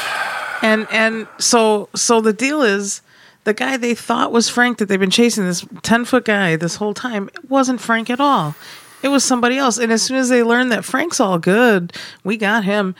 [0.62, 3.02] And and so so the deal is
[3.44, 6.76] the guy they thought was Frank that they've been chasing this 10 foot guy this
[6.76, 8.54] whole time wasn't Frank at all.
[9.02, 9.78] It was somebody else.
[9.78, 12.94] And as soon as they learned that Frank's all good, we got him,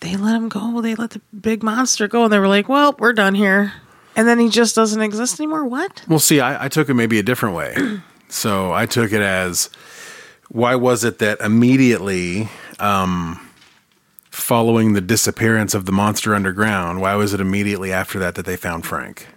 [0.00, 0.80] they let him go.
[0.80, 2.24] They let the big monster go.
[2.24, 3.74] And they were like, well, we're done here.
[4.16, 5.64] And then he just doesn't exist anymore.
[5.64, 6.02] What?
[6.08, 7.76] Well, see, I, I took it maybe a different way.
[8.28, 9.70] so I took it as
[10.48, 13.40] why was it that immediately um,
[14.30, 18.56] following the disappearance of the monster underground, why was it immediately after that that they
[18.56, 19.28] found Frank?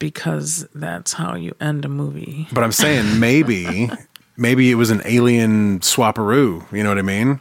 [0.00, 2.48] Because that's how you end a movie.
[2.52, 3.88] But I'm saying maybe,
[4.36, 6.72] maybe it was an alien swapperoo.
[6.72, 7.38] You know what I mean?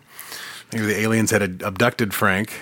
[0.72, 2.54] Maybe the aliens had abducted Frank,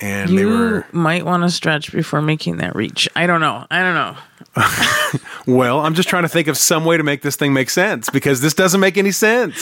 [0.00, 3.08] and you they were might want to stretch before making that reach.
[3.14, 3.64] I don't know.
[3.70, 5.20] I don't know.
[5.46, 5.80] well.
[5.80, 8.40] I'm just trying to think of some way to make this thing make sense because
[8.40, 9.56] this doesn't make any sense.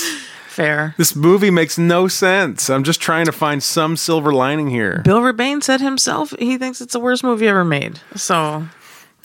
[0.46, 0.94] Fair.
[0.98, 2.68] This movie makes no sense.
[2.68, 5.00] I'm just trying to find some silver lining here.
[5.02, 8.00] Bill Rebane said himself he thinks it's the worst movie ever made.
[8.16, 8.66] So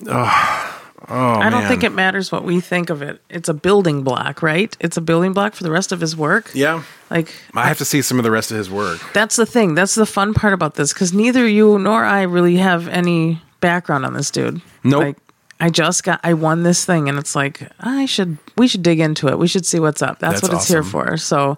[0.06, 1.70] Oh, I don't man.
[1.70, 3.22] think it matters what we think of it.
[3.30, 4.76] It's a building block, right?
[4.80, 6.52] It's a building block for the rest of his work.
[6.54, 9.00] Yeah, Like I have to see some of the rest of his work.
[9.14, 9.74] that's the thing.
[9.76, 14.06] That's the fun part about this because neither you nor I really have any background
[14.06, 14.62] on this dude.
[14.84, 15.02] Nope.
[15.02, 15.18] Like
[15.60, 19.00] I just got I won this thing and it's like I should we should dig
[19.00, 19.40] into it.
[19.40, 20.20] We should see what's up.
[20.20, 21.16] That's, That's what it's here for.
[21.18, 21.58] So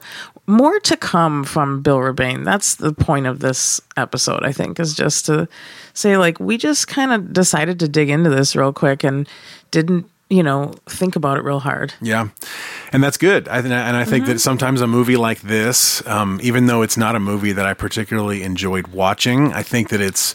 [0.50, 2.44] more to come from Bill Rebane.
[2.44, 5.48] That's the point of this episode, I think, is just to
[5.94, 9.28] say like we just kind of decided to dig into this real quick and
[9.72, 11.94] didn't, you know, think about it real hard.
[12.02, 12.30] Yeah,
[12.91, 13.47] and that's good.
[13.47, 14.34] I th- and I think Mm-hmm.
[14.34, 17.73] that sometimes a movie like this, um, even though it's not a movie that I
[17.73, 20.34] particularly enjoyed watching, I think that it's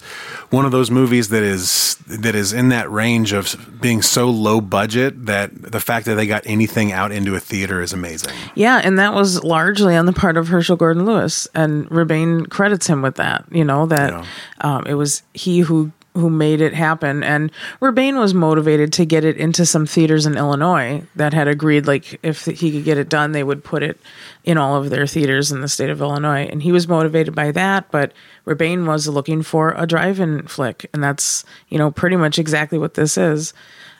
[0.50, 4.60] one of those movies that is that is in that range of being so low
[4.60, 8.32] budget that the fact that they got anything out into a theater is amazing.
[8.54, 12.86] Yeah, and that was largely on the part of Herschell Gordon Lewis, and Rebane credits
[12.86, 13.44] him with that.
[13.50, 14.24] You know that Yeah.
[14.60, 17.50] um, it was he who who made it happen, and
[17.80, 22.20] Rebane was motivated to get it into some theaters in Illinois that had agreed, like
[22.22, 23.98] if he could get it done, they would put it
[24.44, 27.50] in all of their theaters in the state of Illinois, and he was motivated by
[27.52, 27.90] that.
[27.90, 28.12] But
[28.46, 32.94] Rebane was looking for a drive-in flick, and that's you know pretty much exactly what
[32.94, 33.52] this is.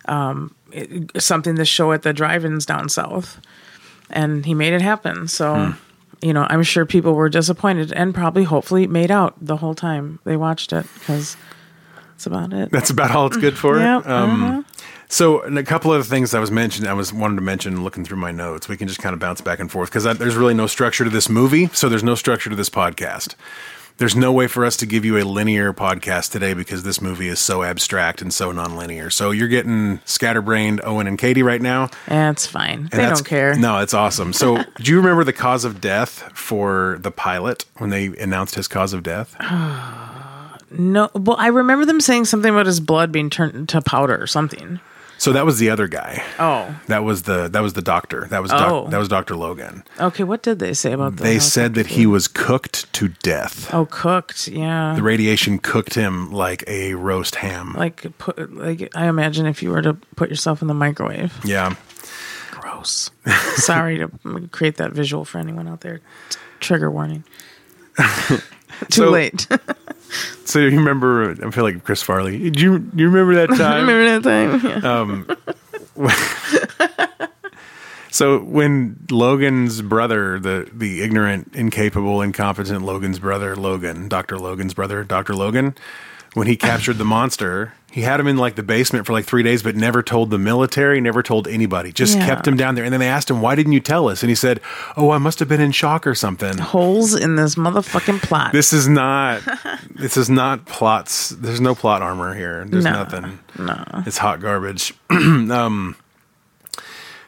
[0.06, 3.40] Um, it, something to show at the drive-ins down south
[4.10, 5.28] and he made it happen.
[5.28, 5.74] So,
[6.22, 10.20] you know, I'm sure people were disappointed and probably hopefully made out the whole time
[10.24, 11.36] they watched it because
[12.14, 12.70] that's about it.
[12.70, 13.78] That's about all it's good for.
[13.78, 14.64] Yeah, Um,
[15.08, 17.84] So, and a couple of the things I was mentioned, I was wanted to mention
[17.84, 18.68] looking through my notes.
[18.68, 21.10] We can just kind of bounce back and forth because there's really no structure to
[21.10, 21.66] this movie.
[21.68, 23.34] So there's no structure to this podcast.
[23.98, 27.28] There's no way for us to give you a linear podcast today because this movie
[27.28, 29.12] is so abstract and so nonlinear.
[29.12, 31.90] So you're getting scatterbrained Owen and Katie right now.
[32.08, 32.88] That's fine.
[32.90, 33.54] They that's- don't care.
[33.56, 34.32] No, it's awesome.
[34.32, 38.66] So, do you remember the cause of death for the pilot when they announced his
[38.66, 39.36] cause of death?
[40.78, 44.26] No, well, I remember them saying something about his blood being turned into powder or
[44.26, 44.80] something.
[45.16, 46.22] So that was the other guy.
[46.40, 48.26] Oh, That was the that was the doctor.
[48.30, 48.88] That was doc, Oh.
[48.88, 49.84] that was Doctor Logan.
[50.00, 50.24] okay.
[50.24, 51.22] What did they say about that?
[51.22, 53.72] They said that he was cooked to death.
[53.72, 54.48] Oh, cooked.
[54.48, 54.94] Yeah.
[54.96, 57.74] The radiation cooked him like a roast ham.
[57.78, 61.32] like put like I imagine if you were to put yourself in the microwave.
[61.44, 61.76] Yeah.
[62.50, 63.10] Gross.
[63.56, 64.08] Sorry to
[64.50, 66.00] create that visual for anyone out there.
[66.58, 67.22] Trigger warning.
[67.96, 68.38] Too
[68.90, 69.46] So- late.
[70.46, 71.30] So you remember?
[71.44, 72.50] I feel like Chris Farley.
[72.50, 73.86] Do you do you remember that time?
[73.86, 74.60] Remember that time?
[74.64, 74.80] Yeah.
[75.00, 75.26] Um,
[78.10, 85.02] so when Logan's brother, the the ignorant, incapable, incompetent Logan's brother, Logan, Doctor Logan's brother,
[85.02, 85.74] Doctor Logan,
[86.34, 89.44] when he captured the monster, he had him in like the basement for like three
[89.44, 91.92] days, but never told the military, never told anybody.
[91.92, 92.26] Just Yeah.
[92.26, 92.82] kept him down there.
[92.82, 94.60] And then they asked him, "Why didn't you tell us?" And he said,
[94.96, 98.50] "Oh, I must have been in shock or something." Holes in this motherfucking plot.
[98.52, 99.42] This is not.
[99.94, 101.28] this is not plots.
[101.28, 102.64] There's no plot armor here.
[102.68, 103.38] There's No, nothing.
[103.58, 103.84] no.
[104.06, 104.92] It's hot garbage.
[105.10, 105.94] um,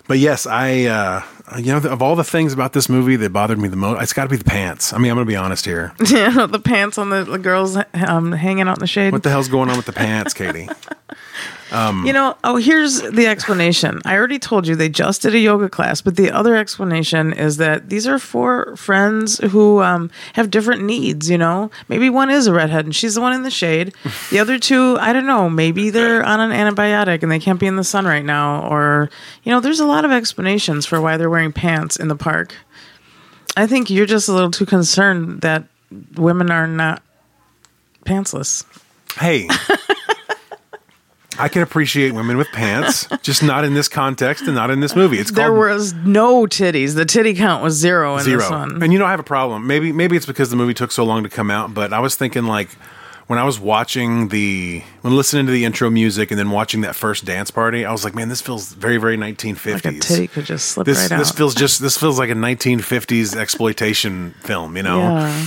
[0.08, 0.84] but yes, I.
[0.84, 1.22] Uh,
[1.58, 4.12] you know, of all the things about this movie that bothered me the most, it's
[4.12, 4.92] got to be the pants.
[4.92, 5.92] I mean, I'm going to be honest here.
[6.10, 9.12] yeah, the pants on the, the girls um, hanging out in the shade.
[9.12, 10.68] What the hell's going on with the pants, Katie?
[11.70, 14.00] You know, oh, here's the explanation.
[14.04, 17.56] I already told you they just did a yoga class, but the other explanation is
[17.56, 21.28] that these are four friends who um, have different needs.
[21.28, 23.94] You know, maybe one is a redhead and she's the one in the shade.
[24.30, 27.66] The other two, I don't know, maybe they're on an antibiotic and they can't be
[27.66, 28.68] in the sun right now.
[28.68, 29.08] Or,
[29.44, 32.54] you know, there's a lot of explanations for why they're wearing pants in the park.
[33.56, 35.64] I think you're just a little too concerned that
[36.16, 37.02] women are not
[38.04, 38.64] pantsless.
[39.18, 39.48] Hey.
[41.38, 44.94] I can appreciate women with pants, just not in this context and not in this
[44.96, 45.18] movie.
[45.18, 46.94] It's called There called was no titties.
[46.94, 48.40] The titty count was zero in zero.
[48.40, 48.82] this one.
[48.82, 49.66] And you know, I have a problem.
[49.66, 52.14] Maybe maybe it's because the movie took so long to come out, but I was
[52.16, 52.70] thinking like
[53.26, 56.94] when I was watching the when listening to the intro music and then watching that
[56.94, 59.84] first dance party, I was like, man, this feels very very 1950s.
[59.84, 61.36] like titty could just slip this right this out.
[61.36, 64.98] feels just this feels like a 1950s exploitation film, you know.
[64.98, 65.46] yeah.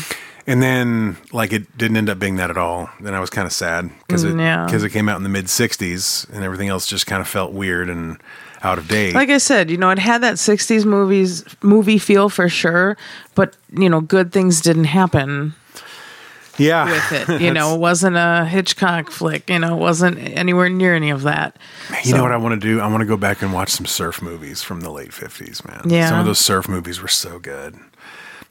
[0.50, 2.89] And then, like, it didn't end up being that at all.
[3.00, 4.66] Then I was kind of sad because it Mm, yeah.
[4.66, 7.54] because it came out in the mid '60s, and everything else just kind of felt
[7.54, 8.18] weird and
[8.64, 9.14] out of date.
[9.14, 12.97] Like I said, you know, it had that '60s movies movie feel for sure,
[13.36, 15.54] but you know, good things didn't happen
[16.58, 17.41] yeah, with it.
[17.41, 19.50] You know, it wasn't a Hitchcock flick.
[19.50, 21.58] You know, it wasn't anywhere near any of that.
[22.04, 22.80] You know what I want to do?
[22.80, 25.84] I want to go back and watch some surf movies from the late fifties, man.
[25.86, 26.10] Yeah.
[26.10, 27.80] some of those surf movies were so good.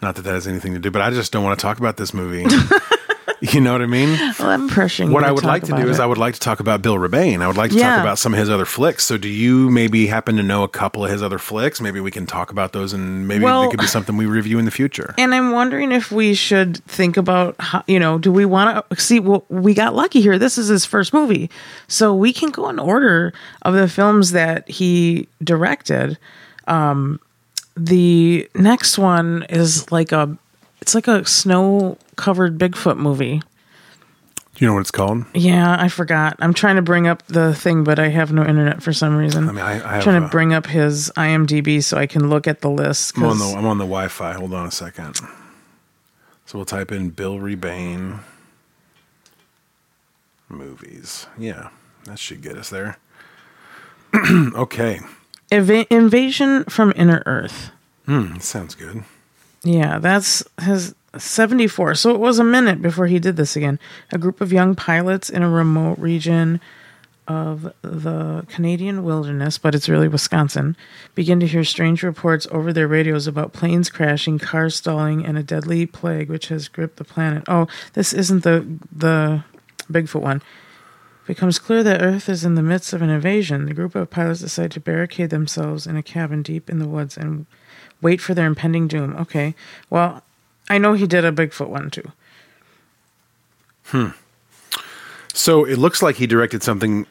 [0.01, 1.97] Not that that has anything to do, but I just don't want to talk about
[1.97, 2.47] this movie.
[3.41, 4.11] you know what I mean?
[4.39, 5.13] Well, I'm pressuring.
[5.13, 5.99] What I would like to do is.
[6.01, 7.41] I would like to talk about Bill Rebane.
[7.43, 9.05] I would like to talk about some of his other flicks.
[9.05, 11.81] So, do you maybe happen to know a couple of his other flicks?
[11.81, 14.59] Maybe we can talk about those, and maybe Well- they could be something we review
[14.59, 15.15] in the future.
[15.19, 19.01] And I'm wondering if we should think about how, you know, do we want to
[19.01, 20.39] see well, we got lucky here.
[20.39, 21.51] This is his first movie.
[21.89, 23.33] So we can go in order
[23.63, 26.19] of the films that he directed.
[26.67, 27.21] Um
[27.79, 30.37] the next one is like a
[30.81, 33.41] it's like a snow covered Bigfoot movie.
[34.59, 35.25] Do you know what it's called?
[35.35, 36.37] Yeah, I forgot.
[36.41, 39.49] I'm trying to bring up the thing, but I have no internet for some reason.
[39.49, 42.49] I mean, I, I have, trying to bring up his IMDb so I can look
[42.49, 43.17] at the list.
[43.17, 44.33] I'm on the I'm on the Wi-Fi.
[44.33, 45.21] Hold on a second.
[46.47, 48.21] So we'll type in Bill Rebane
[50.49, 51.27] movies.
[51.39, 51.69] Yeah,
[52.05, 52.99] that should get us there.
[54.55, 55.01] okay,
[55.51, 57.71] Inva- Invasion from Inner Earth.
[58.07, 59.05] hmm, sounds good.
[59.63, 61.95] Yeah, that's his 74.
[61.97, 63.79] So it was a minute before he did this again.
[64.13, 66.61] A group of young pilots in a remote region
[67.27, 70.75] of the Canadian wilderness, but it's really Wisconsin,
[71.15, 75.43] begin to hear strange reports over their radios about planes crashing, cars stalling, and a
[75.43, 77.45] deadly plague which has gripped the planet.
[77.47, 79.45] Oh, this isn't the the
[79.93, 80.43] Bigfoot one.
[81.29, 83.67] Becomes clear that Earth is in the midst of an invasion.
[83.67, 87.19] The group of pilots decide to barricade themselves in a cabin deep in the woods
[87.19, 87.45] and
[88.01, 89.15] wait for their impending doom.
[89.15, 89.55] Okay.
[89.91, 90.23] Well,
[90.71, 92.13] I know he did a Bigfoot one too.
[93.85, 94.09] Hmm.
[95.35, 97.05] So it looks like he directed something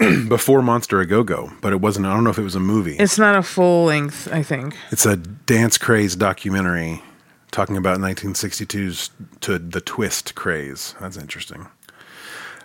[0.28, 2.06] before Monster a Go Go, but it wasn't.
[2.06, 2.96] I don't know if it was a movie.
[2.96, 4.76] It's not a full length, I think.
[4.90, 7.04] It's a dance craze documentary
[7.52, 9.10] talking about 1962's
[9.42, 10.96] to the twist craze.
[11.00, 11.68] That's interesting.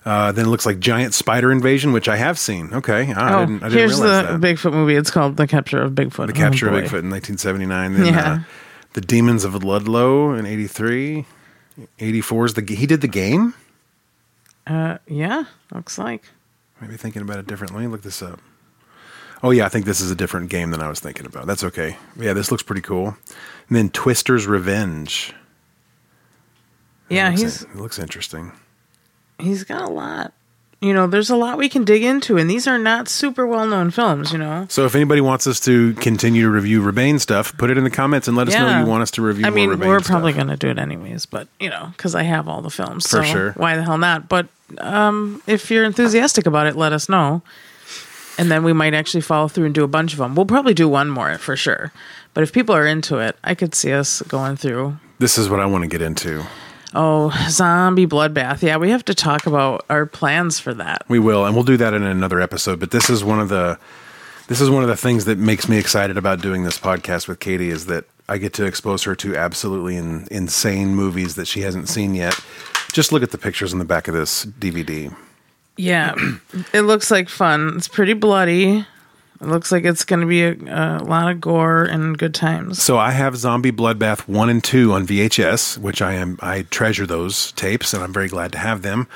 [0.06, 2.72] Uh, then it looks like Giant Spider Invasion, which I have seen.
[2.74, 4.39] Okay, Ah, I oh, didn't, I didn't here's the that.
[4.39, 4.95] Bigfoot movie.
[4.95, 6.28] It's called The Capture of Bigfoot.
[6.28, 6.84] the Capture Oh, of.
[6.84, 7.93] Bigfoot in 1979.
[7.95, 8.32] Then Yeah.
[8.34, 8.39] uh,
[8.93, 11.26] the Demons of Ludlow in 83.
[11.99, 13.56] 84 is the he did the game.
[14.68, 16.24] Uh, yeah, looks like.
[16.80, 17.88] Maybe thinking about it differently.
[17.88, 18.39] Look this up.
[19.43, 21.45] Oh yeah, I think this is a different game than I was thinking about.
[21.47, 21.97] That's okay.
[22.16, 23.18] Yeah, this looks pretty cool.
[23.70, 25.34] And then Twister's Revenge.
[27.10, 28.51] Yeah, Looks- he's it looks interesting.
[29.40, 30.34] He's got a lot.
[30.82, 33.66] You know, there's a lot we can dig into, and these are not super well
[33.66, 34.32] known films.
[34.32, 37.78] You know, So if anybody wants us to continue to review Rebane stuff, put it
[37.78, 39.70] in the comments and let us know you want us to review I more mean,
[39.72, 40.12] Rebane we're stuff.
[40.12, 43.08] probably going to do it anyways, but you know, because I have all the films,
[43.10, 43.52] For so sure.
[43.54, 44.30] Why the hell not?
[44.30, 47.42] But um, if you're enthusiastic about it, let us know,
[48.38, 50.36] and then we might actually follow through and do a bunch of them.
[50.36, 51.92] We'll probably do one more for sure.
[52.36, 54.98] But if people are into it, I could see us going through.
[55.20, 56.44] This is what I want to get into.
[56.96, 58.62] Oh, zombie bloodbath.
[58.62, 61.04] Yeah, we have to talk about our plans for that.
[61.10, 62.80] We will, and we'll do that in another episode.
[62.80, 63.78] But this is one of the
[64.48, 67.39] this is one of the things that makes me excited about doing this podcast with
[67.39, 71.62] Katie is that I get to expose her to absolutely in, insane movies that she
[71.62, 72.39] hasn't seen yet.
[72.93, 75.14] Just look at the pictures in the back of this DVD.
[75.78, 76.16] Yeah,
[76.74, 77.74] it looks like fun.
[77.76, 78.86] It's pretty bloody.
[79.46, 82.82] It looks like it's going to be a, a lot of gore and good times.
[82.82, 87.06] So I have Zombie Bloodbath one and two on VHS, which I am I treasure
[87.06, 89.08] those tapes, and I'm very glad to have them.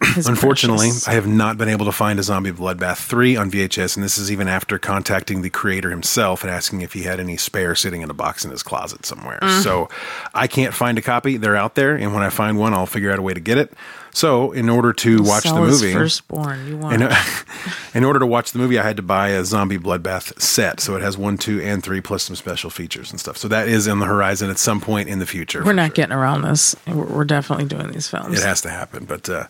[0.16, 1.06] Unfortunately, precious.
[1.06, 4.18] I have not been able to find a Zombie Bloodbath 3 on VHS, and this
[4.18, 8.02] is even after contacting the creator himself and asking if he had any spare sitting
[8.02, 9.38] in a box in his closet somewhere.
[9.40, 9.62] Mm.
[9.62, 9.88] So
[10.34, 11.36] I can't find a copy.
[11.36, 13.58] They're out there, and when I find one, I'll figure out a way to get
[13.58, 13.72] it.
[14.12, 17.02] So, in order to watch Sell the movie, Firstborn, you want?
[17.02, 17.08] in,
[17.94, 20.80] in order to watch the movie, I had to buy a Zombie Bloodbath set.
[20.80, 23.36] So it has one, two, and three, plus some special features and stuff.
[23.36, 25.64] So that is on the horizon at some point in the future.
[25.64, 25.94] We're not sure.
[25.94, 26.74] getting around this.
[26.86, 28.38] We're, we're definitely doing these films.
[28.38, 29.04] It has to happen.
[29.04, 29.46] But uh,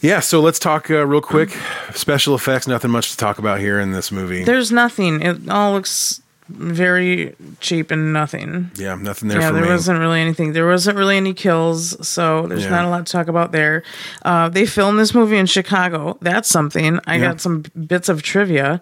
[0.00, 1.50] yeah, so let's talk uh, real quick.
[1.94, 4.44] Special effects, nothing much to talk about here in this movie.
[4.44, 5.22] There's nothing.
[5.22, 8.70] It all looks very cheap and nothing.
[8.76, 9.68] yeah, nothing there yeah, there me.
[9.68, 10.52] wasn't really anything.
[10.52, 12.70] There wasn't really any kills, so there's Yeah.
[12.70, 13.82] not a lot to talk about there.
[14.24, 16.18] Uh, they filmed this movie in Chicago.
[16.20, 17.00] That's something.
[17.06, 17.20] I Yeah.
[17.28, 18.80] got some bits of trivia.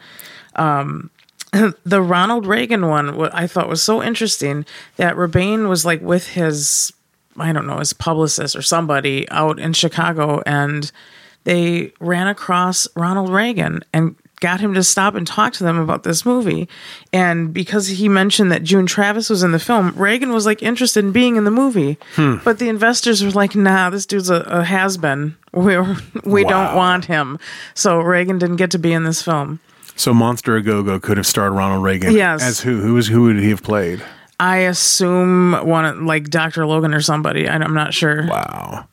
[0.56, 1.10] Um,
[1.84, 4.64] the Ronald Reagan one, what I thought was so interesting
[4.96, 6.92] that Rebane was like with his,
[7.38, 10.90] I don't know, his publicist or somebody out in Chicago, and
[11.44, 16.03] they ran across Ronald Reagan and got him to stop and talk to them about
[16.03, 16.68] this movie.
[17.12, 21.05] And because he mentioned that June Travis was in the film, Reagan was like interested
[21.05, 21.97] in being in the movie.
[22.16, 22.36] Hmm.
[22.45, 25.36] But the investors were like, nah, this dude's a, a has been.
[25.55, 25.76] We,
[26.24, 27.38] we don't want him.
[27.74, 29.61] So Reagan didn't get to be in this film.
[29.97, 32.14] So Monster a Go Go could have starred Ronald Reagan.
[32.14, 32.43] Yes.
[32.43, 32.80] As who?
[32.80, 34.03] Who was who would he have played?
[34.40, 36.64] I assume one like Dr.
[36.66, 37.47] Logan or somebody.
[37.47, 38.26] I'm not sure.
[38.26, 38.88] Wow.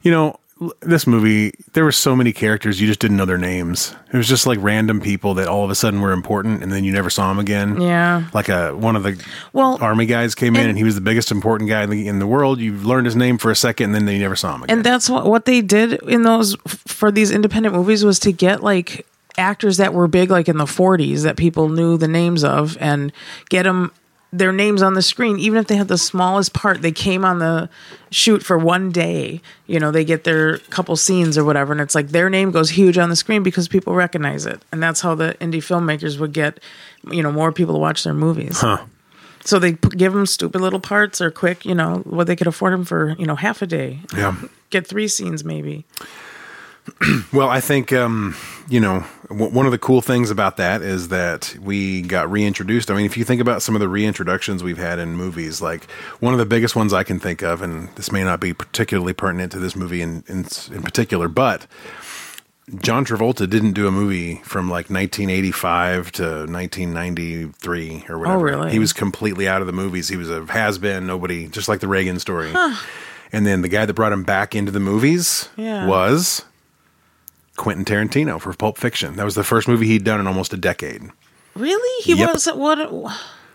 [0.00, 0.40] You know,
[0.80, 3.94] this movie, there were so many characters you just didn't know their names.
[4.12, 6.82] It was just like random people that all of a sudden were important and then
[6.82, 7.78] you never saw them again.
[7.80, 8.24] Yeah.
[8.32, 11.02] Like a one of the Well, army guys came in and- and he was the
[11.02, 12.58] biggest important guy in the, in the world.
[12.58, 14.78] You learned his name for a second and then you never saw him again.
[14.78, 18.62] and that's what what they did in those for these independent movies was to get
[18.62, 22.78] like actors that were big like in the 40s that people knew the names of
[22.80, 23.12] and
[23.50, 23.92] get them
[24.32, 27.38] their names on the screen even if they had the smallest part they came on
[27.38, 27.68] the
[28.10, 31.94] shoot for one day you know they get their couple scenes or whatever and it's
[31.94, 35.14] like their name goes huge on the screen because people recognize it and that's how
[35.14, 36.58] the indie filmmakers would get
[37.10, 38.62] you know more people to watch their movies.
[39.44, 42.48] So they p- give them stupid little parts or quick you know what they could
[42.48, 44.00] afford them for you know half a day.
[44.14, 44.34] Yeah.
[44.70, 45.84] get three scenes maybe
[47.32, 48.34] Well, I think um,
[48.68, 52.90] you know w- one of the cool things about that is that we got reintroduced.
[52.90, 55.90] I mean, if you think about some of the reintroductions we've had in movies, like
[56.20, 59.12] one of the biggest ones I can think of, and this may not be particularly
[59.12, 61.66] pertinent to this movie in in, in particular, but
[62.80, 66.22] John Travolta didn't do a movie from like 1985 to
[67.02, 68.38] 1993 or whatever.
[68.38, 68.70] Oh, really?
[68.72, 70.08] He was completely out of the movies.
[70.08, 71.06] He was a has been.
[71.06, 72.52] Nobody, just like the Reagan story.
[73.32, 75.86] And then the guy that brought him back into the movies Yeah.
[75.86, 76.44] was
[77.56, 79.16] Quentin Tarantino for Pulp Fiction.
[79.16, 81.02] That was the first movie he'd done in almost a decade.
[81.54, 82.04] Really?
[82.04, 82.32] He Yep.
[82.34, 82.78] was what?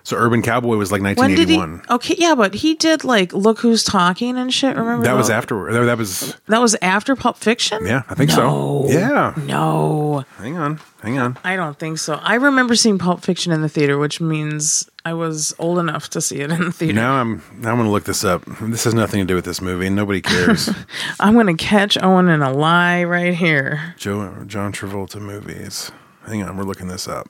[0.04, 1.36] So Urban Cowboy was like When he?
[1.58, 1.84] 1981.
[1.90, 4.76] Okay, yeah, but he did like Look Who's Talking and shit.
[4.76, 5.36] Remember That was those?
[5.36, 5.86] after.
[5.86, 7.86] That was That was after Pulp Fiction.
[7.86, 8.86] yeah, I think No.
[8.88, 8.92] so.
[8.92, 9.34] Yeah.
[9.46, 11.38] No, Hang on, hang on.
[11.44, 12.16] I don't think so.
[12.16, 16.22] I remember seeing Pulp Fiction in the theater, which means I was old enough to
[16.22, 16.94] see it in the theater.
[16.94, 18.44] Now I'm now I'm going to look this up.
[18.62, 20.70] This has nothing to do with this movie, and nobody cares.
[21.20, 23.94] I'm gonna catch Owen in a lie right here.
[23.98, 25.92] Joe John Travolta movies.
[26.26, 27.30] Hang on, we're looking this up.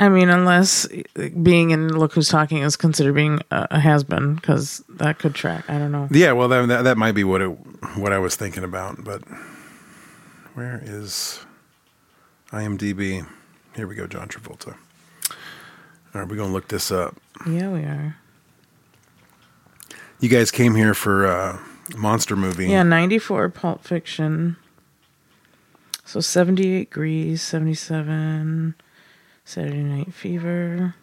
[0.00, 0.86] I mean, unless
[1.42, 5.34] being in Look Who's Talking is considered being a, a has been, because that could
[5.34, 5.68] track.
[5.68, 6.08] I don't know.
[6.10, 7.48] Yeah, well, that, that that might be what it
[7.96, 9.22] what I was thinking about, but
[10.54, 11.40] where is
[12.50, 13.26] IMDb?
[13.74, 14.76] Here we go, John Travolta.
[16.14, 17.16] All right, we're gonna look this up.
[17.46, 18.16] Yeah, we are.
[20.20, 21.58] You guys came here for uh,
[21.96, 22.68] monster movie.
[22.68, 24.56] Yeah, 94 Pulp Fiction.
[26.04, 28.74] So 78 Grease, 77
[29.48, 30.94] Saturday Night Fever.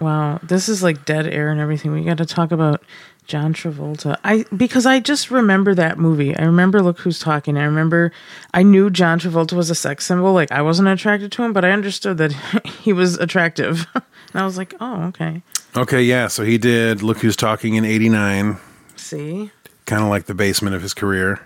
[0.00, 1.92] Wow, this is like dead air and everything.
[1.92, 2.82] We got to talk about
[3.28, 4.18] John Travolta.
[4.24, 6.36] I because I just remember that movie.
[6.36, 7.56] I remember Look Who's Talking.
[7.56, 8.10] I remember
[8.52, 10.32] I knew John Travolta was a sex symbol.
[10.32, 12.32] Like I wasn't attracted to him, but I understood that
[12.66, 13.86] he was attractive.
[13.94, 14.02] and
[14.34, 15.42] I was like, "Oh, okay."
[15.76, 16.26] Okay, yeah.
[16.26, 18.56] So he did Look Who's Talking in '89,
[18.96, 19.52] See?
[19.86, 21.40] kind of like the basement of his career.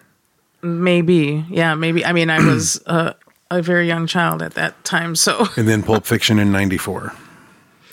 [0.62, 1.45] Maybe.
[1.51, 2.07] Yeah, maybe.
[2.07, 3.12] I mean, I was uh,
[3.59, 7.13] a very young child at that time, so and then Pulp Fiction in '94.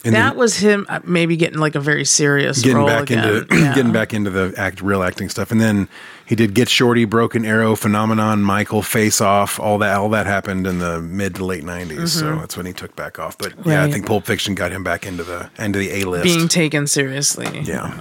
[0.05, 3.27] And that was him uh, maybe getting like a very serious getting role back again.
[3.27, 3.75] into Yeah.
[3.75, 5.51] getting back into the act real acting stuff.
[5.51, 5.89] And then
[6.25, 9.59] he did Get Shorty, Broken Arrow, Phenomenon, Michael, Face Off.
[9.59, 12.07] All that all that happened in the mid to late '90s.
[12.17, 13.37] So that's when he took back off.
[13.37, 13.91] But yeah, I Mm-hmm.
[13.91, 16.23] Think Pulp Fiction got him back into the into the A list.
[16.23, 17.59] being taken seriously.
[17.65, 17.99] yeah.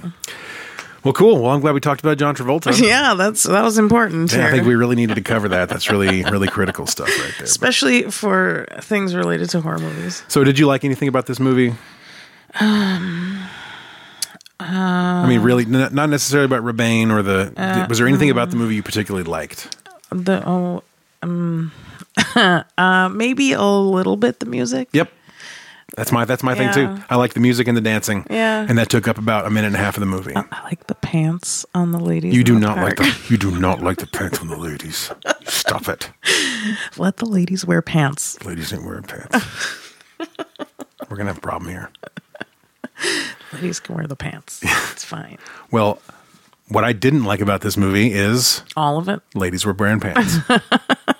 [1.03, 1.41] Well, cool.
[1.41, 2.77] Well, I'm glad we talked about John Travolta.
[2.85, 4.33] Yeah, that's that was important.
[4.33, 5.69] Yeah, I think we really needed to cover that.
[5.69, 7.45] That's really, really critical stuff right there.
[7.45, 10.23] especially for things related to horror movies.
[10.27, 11.73] So, did you like anything about this movie?
[12.59, 13.39] Um,
[14.59, 17.53] I mean, really, n- not necessarily about Rebane or the.
[17.55, 19.77] Uh, was there anything about the movie you particularly liked?
[20.11, 20.83] The oh
[21.21, 21.71] um
[22.35, 24.89] uh maybe a little bit the music.
[24.91, 25.11] Yep,
[25.99, 27.03] that's my that's my thing too.
[27.09, 28.25] I like the music and the dancing.
[28.29, 28.65] Yeah.
[28.67, 30.33] and that took up about a minute and a half of the movie.
[30.35, 32.33] I like the pants on the ladies.
[32.33, 35.11] you do not like the you do not like the pants on the ladies.
[35.45, 36.09] Stop it,
[36.97, 38.43] Let the ladies wear pants.
[38.45, 39.45] ladies ain't wearing pants.
[41.09, 41.91] We're gonna have a problem here.
[43.53, 44.61] Ladies can wear the pants.
[44.91, 45.37] It's fine.
[45.71, 46.01] Well,
[46.69, 50.37] what I didn't like about this movie is All of it ladies were wearing pants.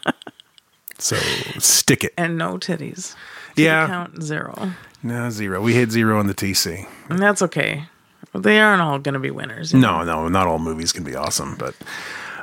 [0.99, 1.15] so
[1.59, 2.13] stick it.
[2.17, 3.15] and no titties.
[3.60, 3.88] Titty Yeah.
[3.88, 4.72] count zero.
[5.03, 5.62] No, zero.
[5.62, 6.88] We hit zero on the TC.
[7.10, 7.86] And that's okay.
[8.34, 9.74] They aren't all going to be winners.
[9.74, 10.03] you know?
[10.03, 11.74] No, no, not all movies can be awesome, but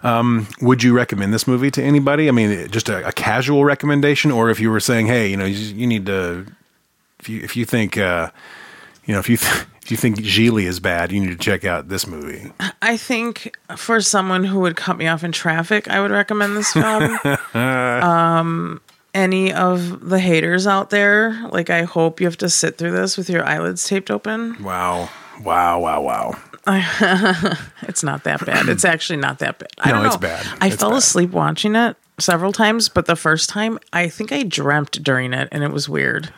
[0.02, 2.28] um, would you recommend this movie to anybody?
[2.28, 5.44] I mean, just a, a casual recommendation, or if you were saying, hey, you know,
[5.44, 6.46] you, you need to,
[7.20, 8.30] if you if you think, uh,
[9.04, 11.64] you know, if you th- if you think Gigli is bad, you need to check
[11.64, 12.50] out this movie.
[12.82, 16.72] I think for someone who would cut me off in traffic, I would recommend this
[16.72, 17.16] film.
[17.54, 18.80] um,
[19.16, 23.16] any of the haters out there, like I hope you have to sit through this
[23.16, 24.62] with your eyelids taped open.
[24.62, 25.08] Wow.
[25.42, 26.38] Wow, wow, wow.
[27.82, 28.68] It's not that bad.
[28.68, 29.68] It's actually not that bad.
[29.78, 30.46] I No, don't it's bad.
[30.60, 30.98] I It's fell bad.
[30.98, 35.48] asleep watching it several times, but the first time, I think I dreamt during it,
[35.52, 36.32] and it was weird.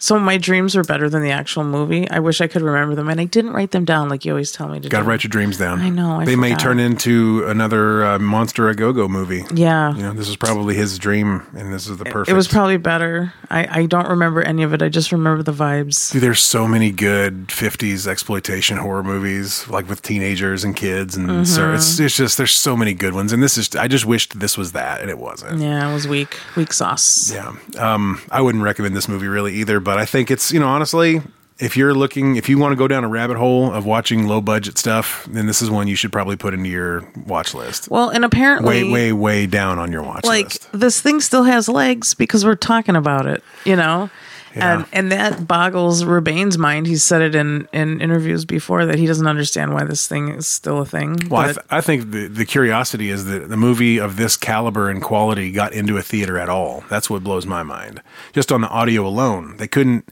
[0.00, 2.10] So my dreams were better than the actual movie.
[2.10, 4.50] I wish I could remember them, and I didn't write them down like you always
[4.50, 4.88] tell me to.
[4.88, 5.80] Got to write your dreams down.
[5.80, 9.44] I know, I they may turn into another uh, Monster a Go Go movie.
[9.54, 9.94] Yeah.
[9.94, 12.30] You know, this is probably his dream, and this is the perfect.
[12.30, 13.32] It was probably better.
[13.50, 14.82] I, I don't remember any of it.
[14.82, 16.12] I just remember the vibes.
[16.12, 21.30] Dude, there's so many good 50s exploitation horror movies, like with teenagers and kids, and
[21.30, 21.44] Mm-hmm.
[21.44, 23.32] so it's, it's just there's so many good ones.
[23.32, 25.60] And this is I just wished this was that, and it wasn't.
[25.60, 26.36] Yeah, it was weak.
[26.56, 27.30] Weak sauce.
[27.32, 27.54] Yeah.
[27.78, 31.22] Um, I wouldn't recommend this movie really either, but I think it's, you know, honestly,
[31.58, 34.40] if you're looking, if you want to go down a rabbit hole of watching low
[34.40, 37.90] budget stuff, then this is one you should probably put into your watch list.
[37.90, 40.64] Well, and apparently, Way, way, way down on your watch like list.
[40.72, 43.42] Like this thing still has legs because we're talking about it.
[43.64, 44.10] You know.
[44.54, 44.78] Yeah.
[44.78, 46.86] And and that boggles Rebane's mind.
[46.86, 50.46] He said it in, in interviews before that he doesn't understand why this thing is
[50.46, 51.16] still a thing.
[51.28, 54.90] Well, I, th- I think the, the curiosity is that the movie of this caliber
[54.90, 56.82] and quality got into a theater at all.
[56.90, 58.02] That's what blows my mind.
[58.32, 60.08] Just on the audio alone, they couldn't.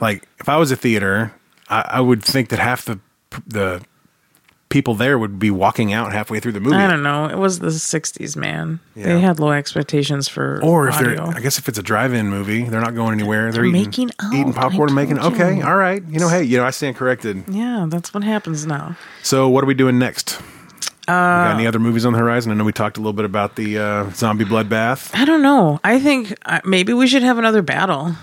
[0.00, 1.32] Like, if I was a theater,
[1.68, 3.00] I, I would think that half the
[3.46, 3.82] the
[4.70, 6.76] people there would be walking out halfway through the movie.
[6.76, 7.26] I don't know.
[7.26, 8.80] It was the '60s, man.
[8.94, 9.04] Yeah.
[9.14, 11.26] They had low expectations for Or if audio.
[11.26, 13.44] they're, I guess if it's a drive-in movie, they're not going anywhere.
[13.52, 15.16] They're, They're eating, making out, eating popcorn, and making.
[15.16, 15.22] you.
[15.22, 16.02] Okay, all right.
[16.08, 17.44] You know, hey, you know, I stand corrected.
[17.48, 18.96] yeah, that's what happens now.
[19.22, 20.40] So, what are we doing next?
[21.08, 22.52] Uh, got any other movies on the horizon?
[22.52, 25.80] I know we talked a little bit about the uh, zombie bloodbath, I don't know.
[25.82, 28.14] I think uh, maybe we should have another battle.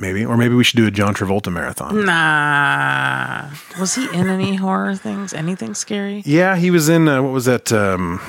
[0.00, 1.52] Maybe, or maybe we should do a John Travolta Mm.
[1.54, 2.04] marathon.
[2.04, 3.50] Nah.
[3.78, 5.32] Was he in any horror things?
[5.34, 6.22] Anything scary?
[6.24, 7.70] Yeah, he was in uh, what was that?
[7.72, 8.20] Um,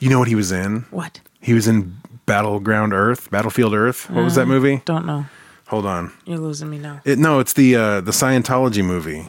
[0.00, 0.84] you know what he was in?
[0.90, 1.20] What?
[1.40, 1.96] He was in
[2.26, 4.08] Battleground Earth, Battlefield Earth.
[4.10, 4.82] What was that movie?
[4.84, 5.26] Don't know.
[5.68, 6.12] Hold on.
[6.26, 7.00] You're losing me now.
[7.04, 9.26] It, no, it's the uh, the Scientology movie.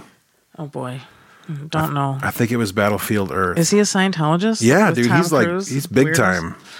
[0.57, 1.01] Oh boy.
[1.49, 2.17] Mm, Don't know.
[2.23, 3.57] I think it was Battlefield Earth.
[3.59, 4.61] Is he a Scientologist?
[4.63, 5.67] Yeah, With dude, Tom he's like Cruise?
[5.67, 6.15] he's big Weirdos?
[6.15, 6.55] time.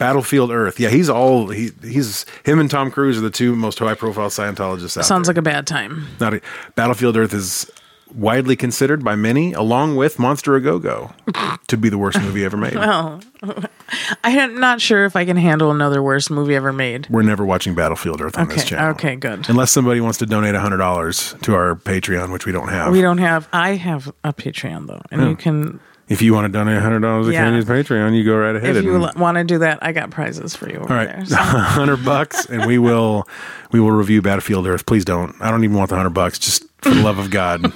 [0.00, 0.80] Battlefield Earth.
[0.80, 4.30] Yeah, he's all he he's him and Tom Cruise are the two most high profile
[4.30, 5.34] Scientologists out Sounds there.
[5.34, 6.06] like a bad time.
[6.18, 6.40] Not a,
[6.74, 7.70] Battlefield Earth is
[8.14, 11.12] widely considered by many, along with Monster a Go Go,
[11.68, 12.74] to be the worst movie ever made.
[12.74, 13.20] well,
[14.24, 17.06] I am not sure if I can handle another worst movie ever made.
[17.10, 18.90] We're never watching Battlefield Earth on this Okay, channel.
[18.92, 19.48] okay, good.
[19.50, 22.90] Unless somebody wants to donate hundred dollars to our Patreon, which we don't have.
[22.90, 23.48] We don't have.
[23.52, 25.36] I have a Patreon though, and you oh.
[25.36, 25.80] can.
[26.10, 27.44] If you want to donate hundred dollars to Yeah.
[27.44, 28.76] Candy's Patreon, you go right ahead.
[28.76, 31.08] If you and- want to do that, I got prizes for you over All right,
[31.08, 31.24] there.
[31.26, 31.36] So.
[31.36, 33.26] hundred bucks, and we will
[33.72, 34.84] we will review Battlefield Earth.
[34.84, 35.34] Please don't.
[35.40, 36.38] I don't even want the hundred bucks.
[36.38, 37.72] Just for the love of God.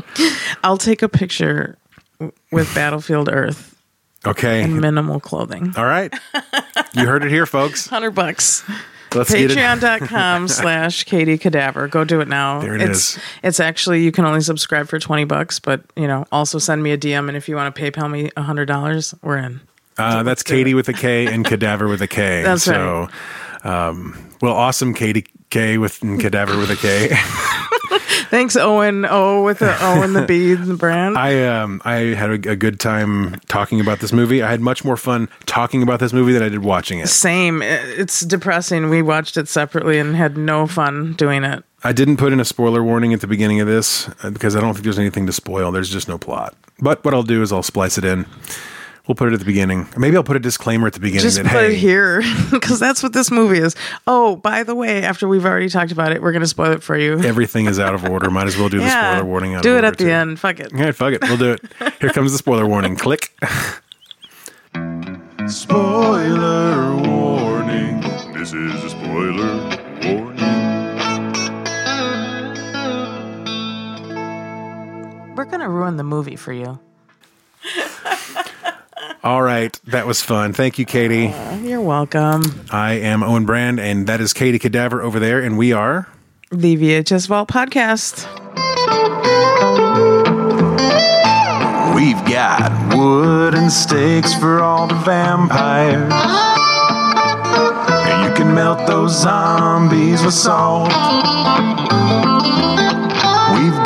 [0.64, 1.76] I'll take a picture
[2.52, 3.74] with Battlefield Earth
[4.26, 4.62] Okay.
[4.62, 5.72] and minimal clothing.
[5.76, 6.12] All right.
[6.94, 7.86] You heard it here, folks.
[7.88, 8.62] Hundred bucks.
[9.14, 9.30] Let's.
[9.30, 11.88] Patreon.com slash Katie Cadaver.
[11.88, 12.60] Go do it now.
[12.60, 13.22] There it it's, is.
[13.42, 16.92] It's actually, you can only subscribe for 20 bucks, but, you know, also send me
[16.92, 17.28] a DM.
[17.28, 19.60] And if you want to PayPal me $100, we're in.
[19.98, 22.42] Uh, that's Katie with a K and Cadaver with a K.
[22.44, 23.08] That's so,
[23.62, 27.10] um, well, awesome, Katie K with and Cadaver with a K.
[28.30, 29.04] Thanks, Owen.
[29.04, 31.18] O with the O and the B, the brand.
[31.18, 34.42] I um I had a, a good time talking about this movie.
[34.42, 37.08] I had much more fun talking about this movie than I did watching it.
[37.08, 37.60] Same.
[37.60, 38.88] It's depressing.
[38.88, 41.62] We watched it separately and had no fun doing it.
[41.84, 44.60] I didn't put in a spoiler warning at the beginning of this uh, because I
[44.62, 45.70] don't think there's anything to spoil.
[45.70, 46.56] There's just no plot.
[46.78, 48.24] But what I'll do is I'll splice it in.
[49.08, 49.88] We'll put it at the beginning.
[49.96, 52.22] Maybe I'll put a disclaimer at the beginning Just that put hey, it here
[52.52, 53.74] because that's what this movie is.
[54.06, 56.84] Oh, by the way, after we've already talked about it, we're going to spoil it
[56.84, 57.18] for you.
[57.18, 58.30] everything is out of order.
[58.30, 60.10] Might as well do the spoiler warning out do of it order at the too.
[60.10, 60.38] end.
[60.38, 60.72] Fuck it.
[60.72, 61.22] All right, fuck it.
[61.22, 61.94] We'll do it.
[62.00, 62.94] Here comes the spoiler warning.
[62.96, 63.32] Click.
[65.48, 68.00] Spoiler warning.
[68.32, 69.56] This is a spoiler
[70.04, 70.38] warning.
[75.34, 76.78] We're going to ruin the movie for you.
[79.24, 80.52] All right, that was fun.
[80.52, 81.28] Thank you, Katie.
[81.28, 82.42] Uh, you're welcome.
[82.72, 86.08] I am Owen Brand, and that is Katie Cadaver over there, and we are.
[86.50, 88.26] The VHS Vault Podcast.
[91.94, 96.12] We've got wooden stakes for all the vampires.
[98.08, 100.90] And you can melt those zombies with salt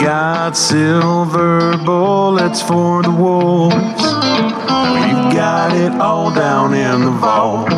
[0.06, 3.74] got silver bullets for the wolves.
[3.74, 7.70] We've got it all down in the vault.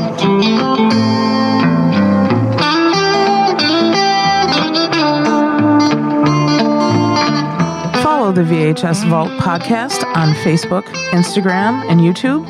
[8.35, 12.47] the VHS Vault podcast on Facebook, Instagram, and YouTube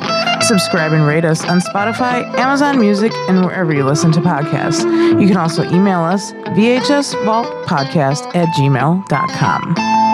[0.49, 4.81] Subscribe and rate us on Spotify, Amazon Music, and wherever you listen to podcasts.
[5.21, 10.08] You can also email us, VHSVaultPodcast at gmail.com.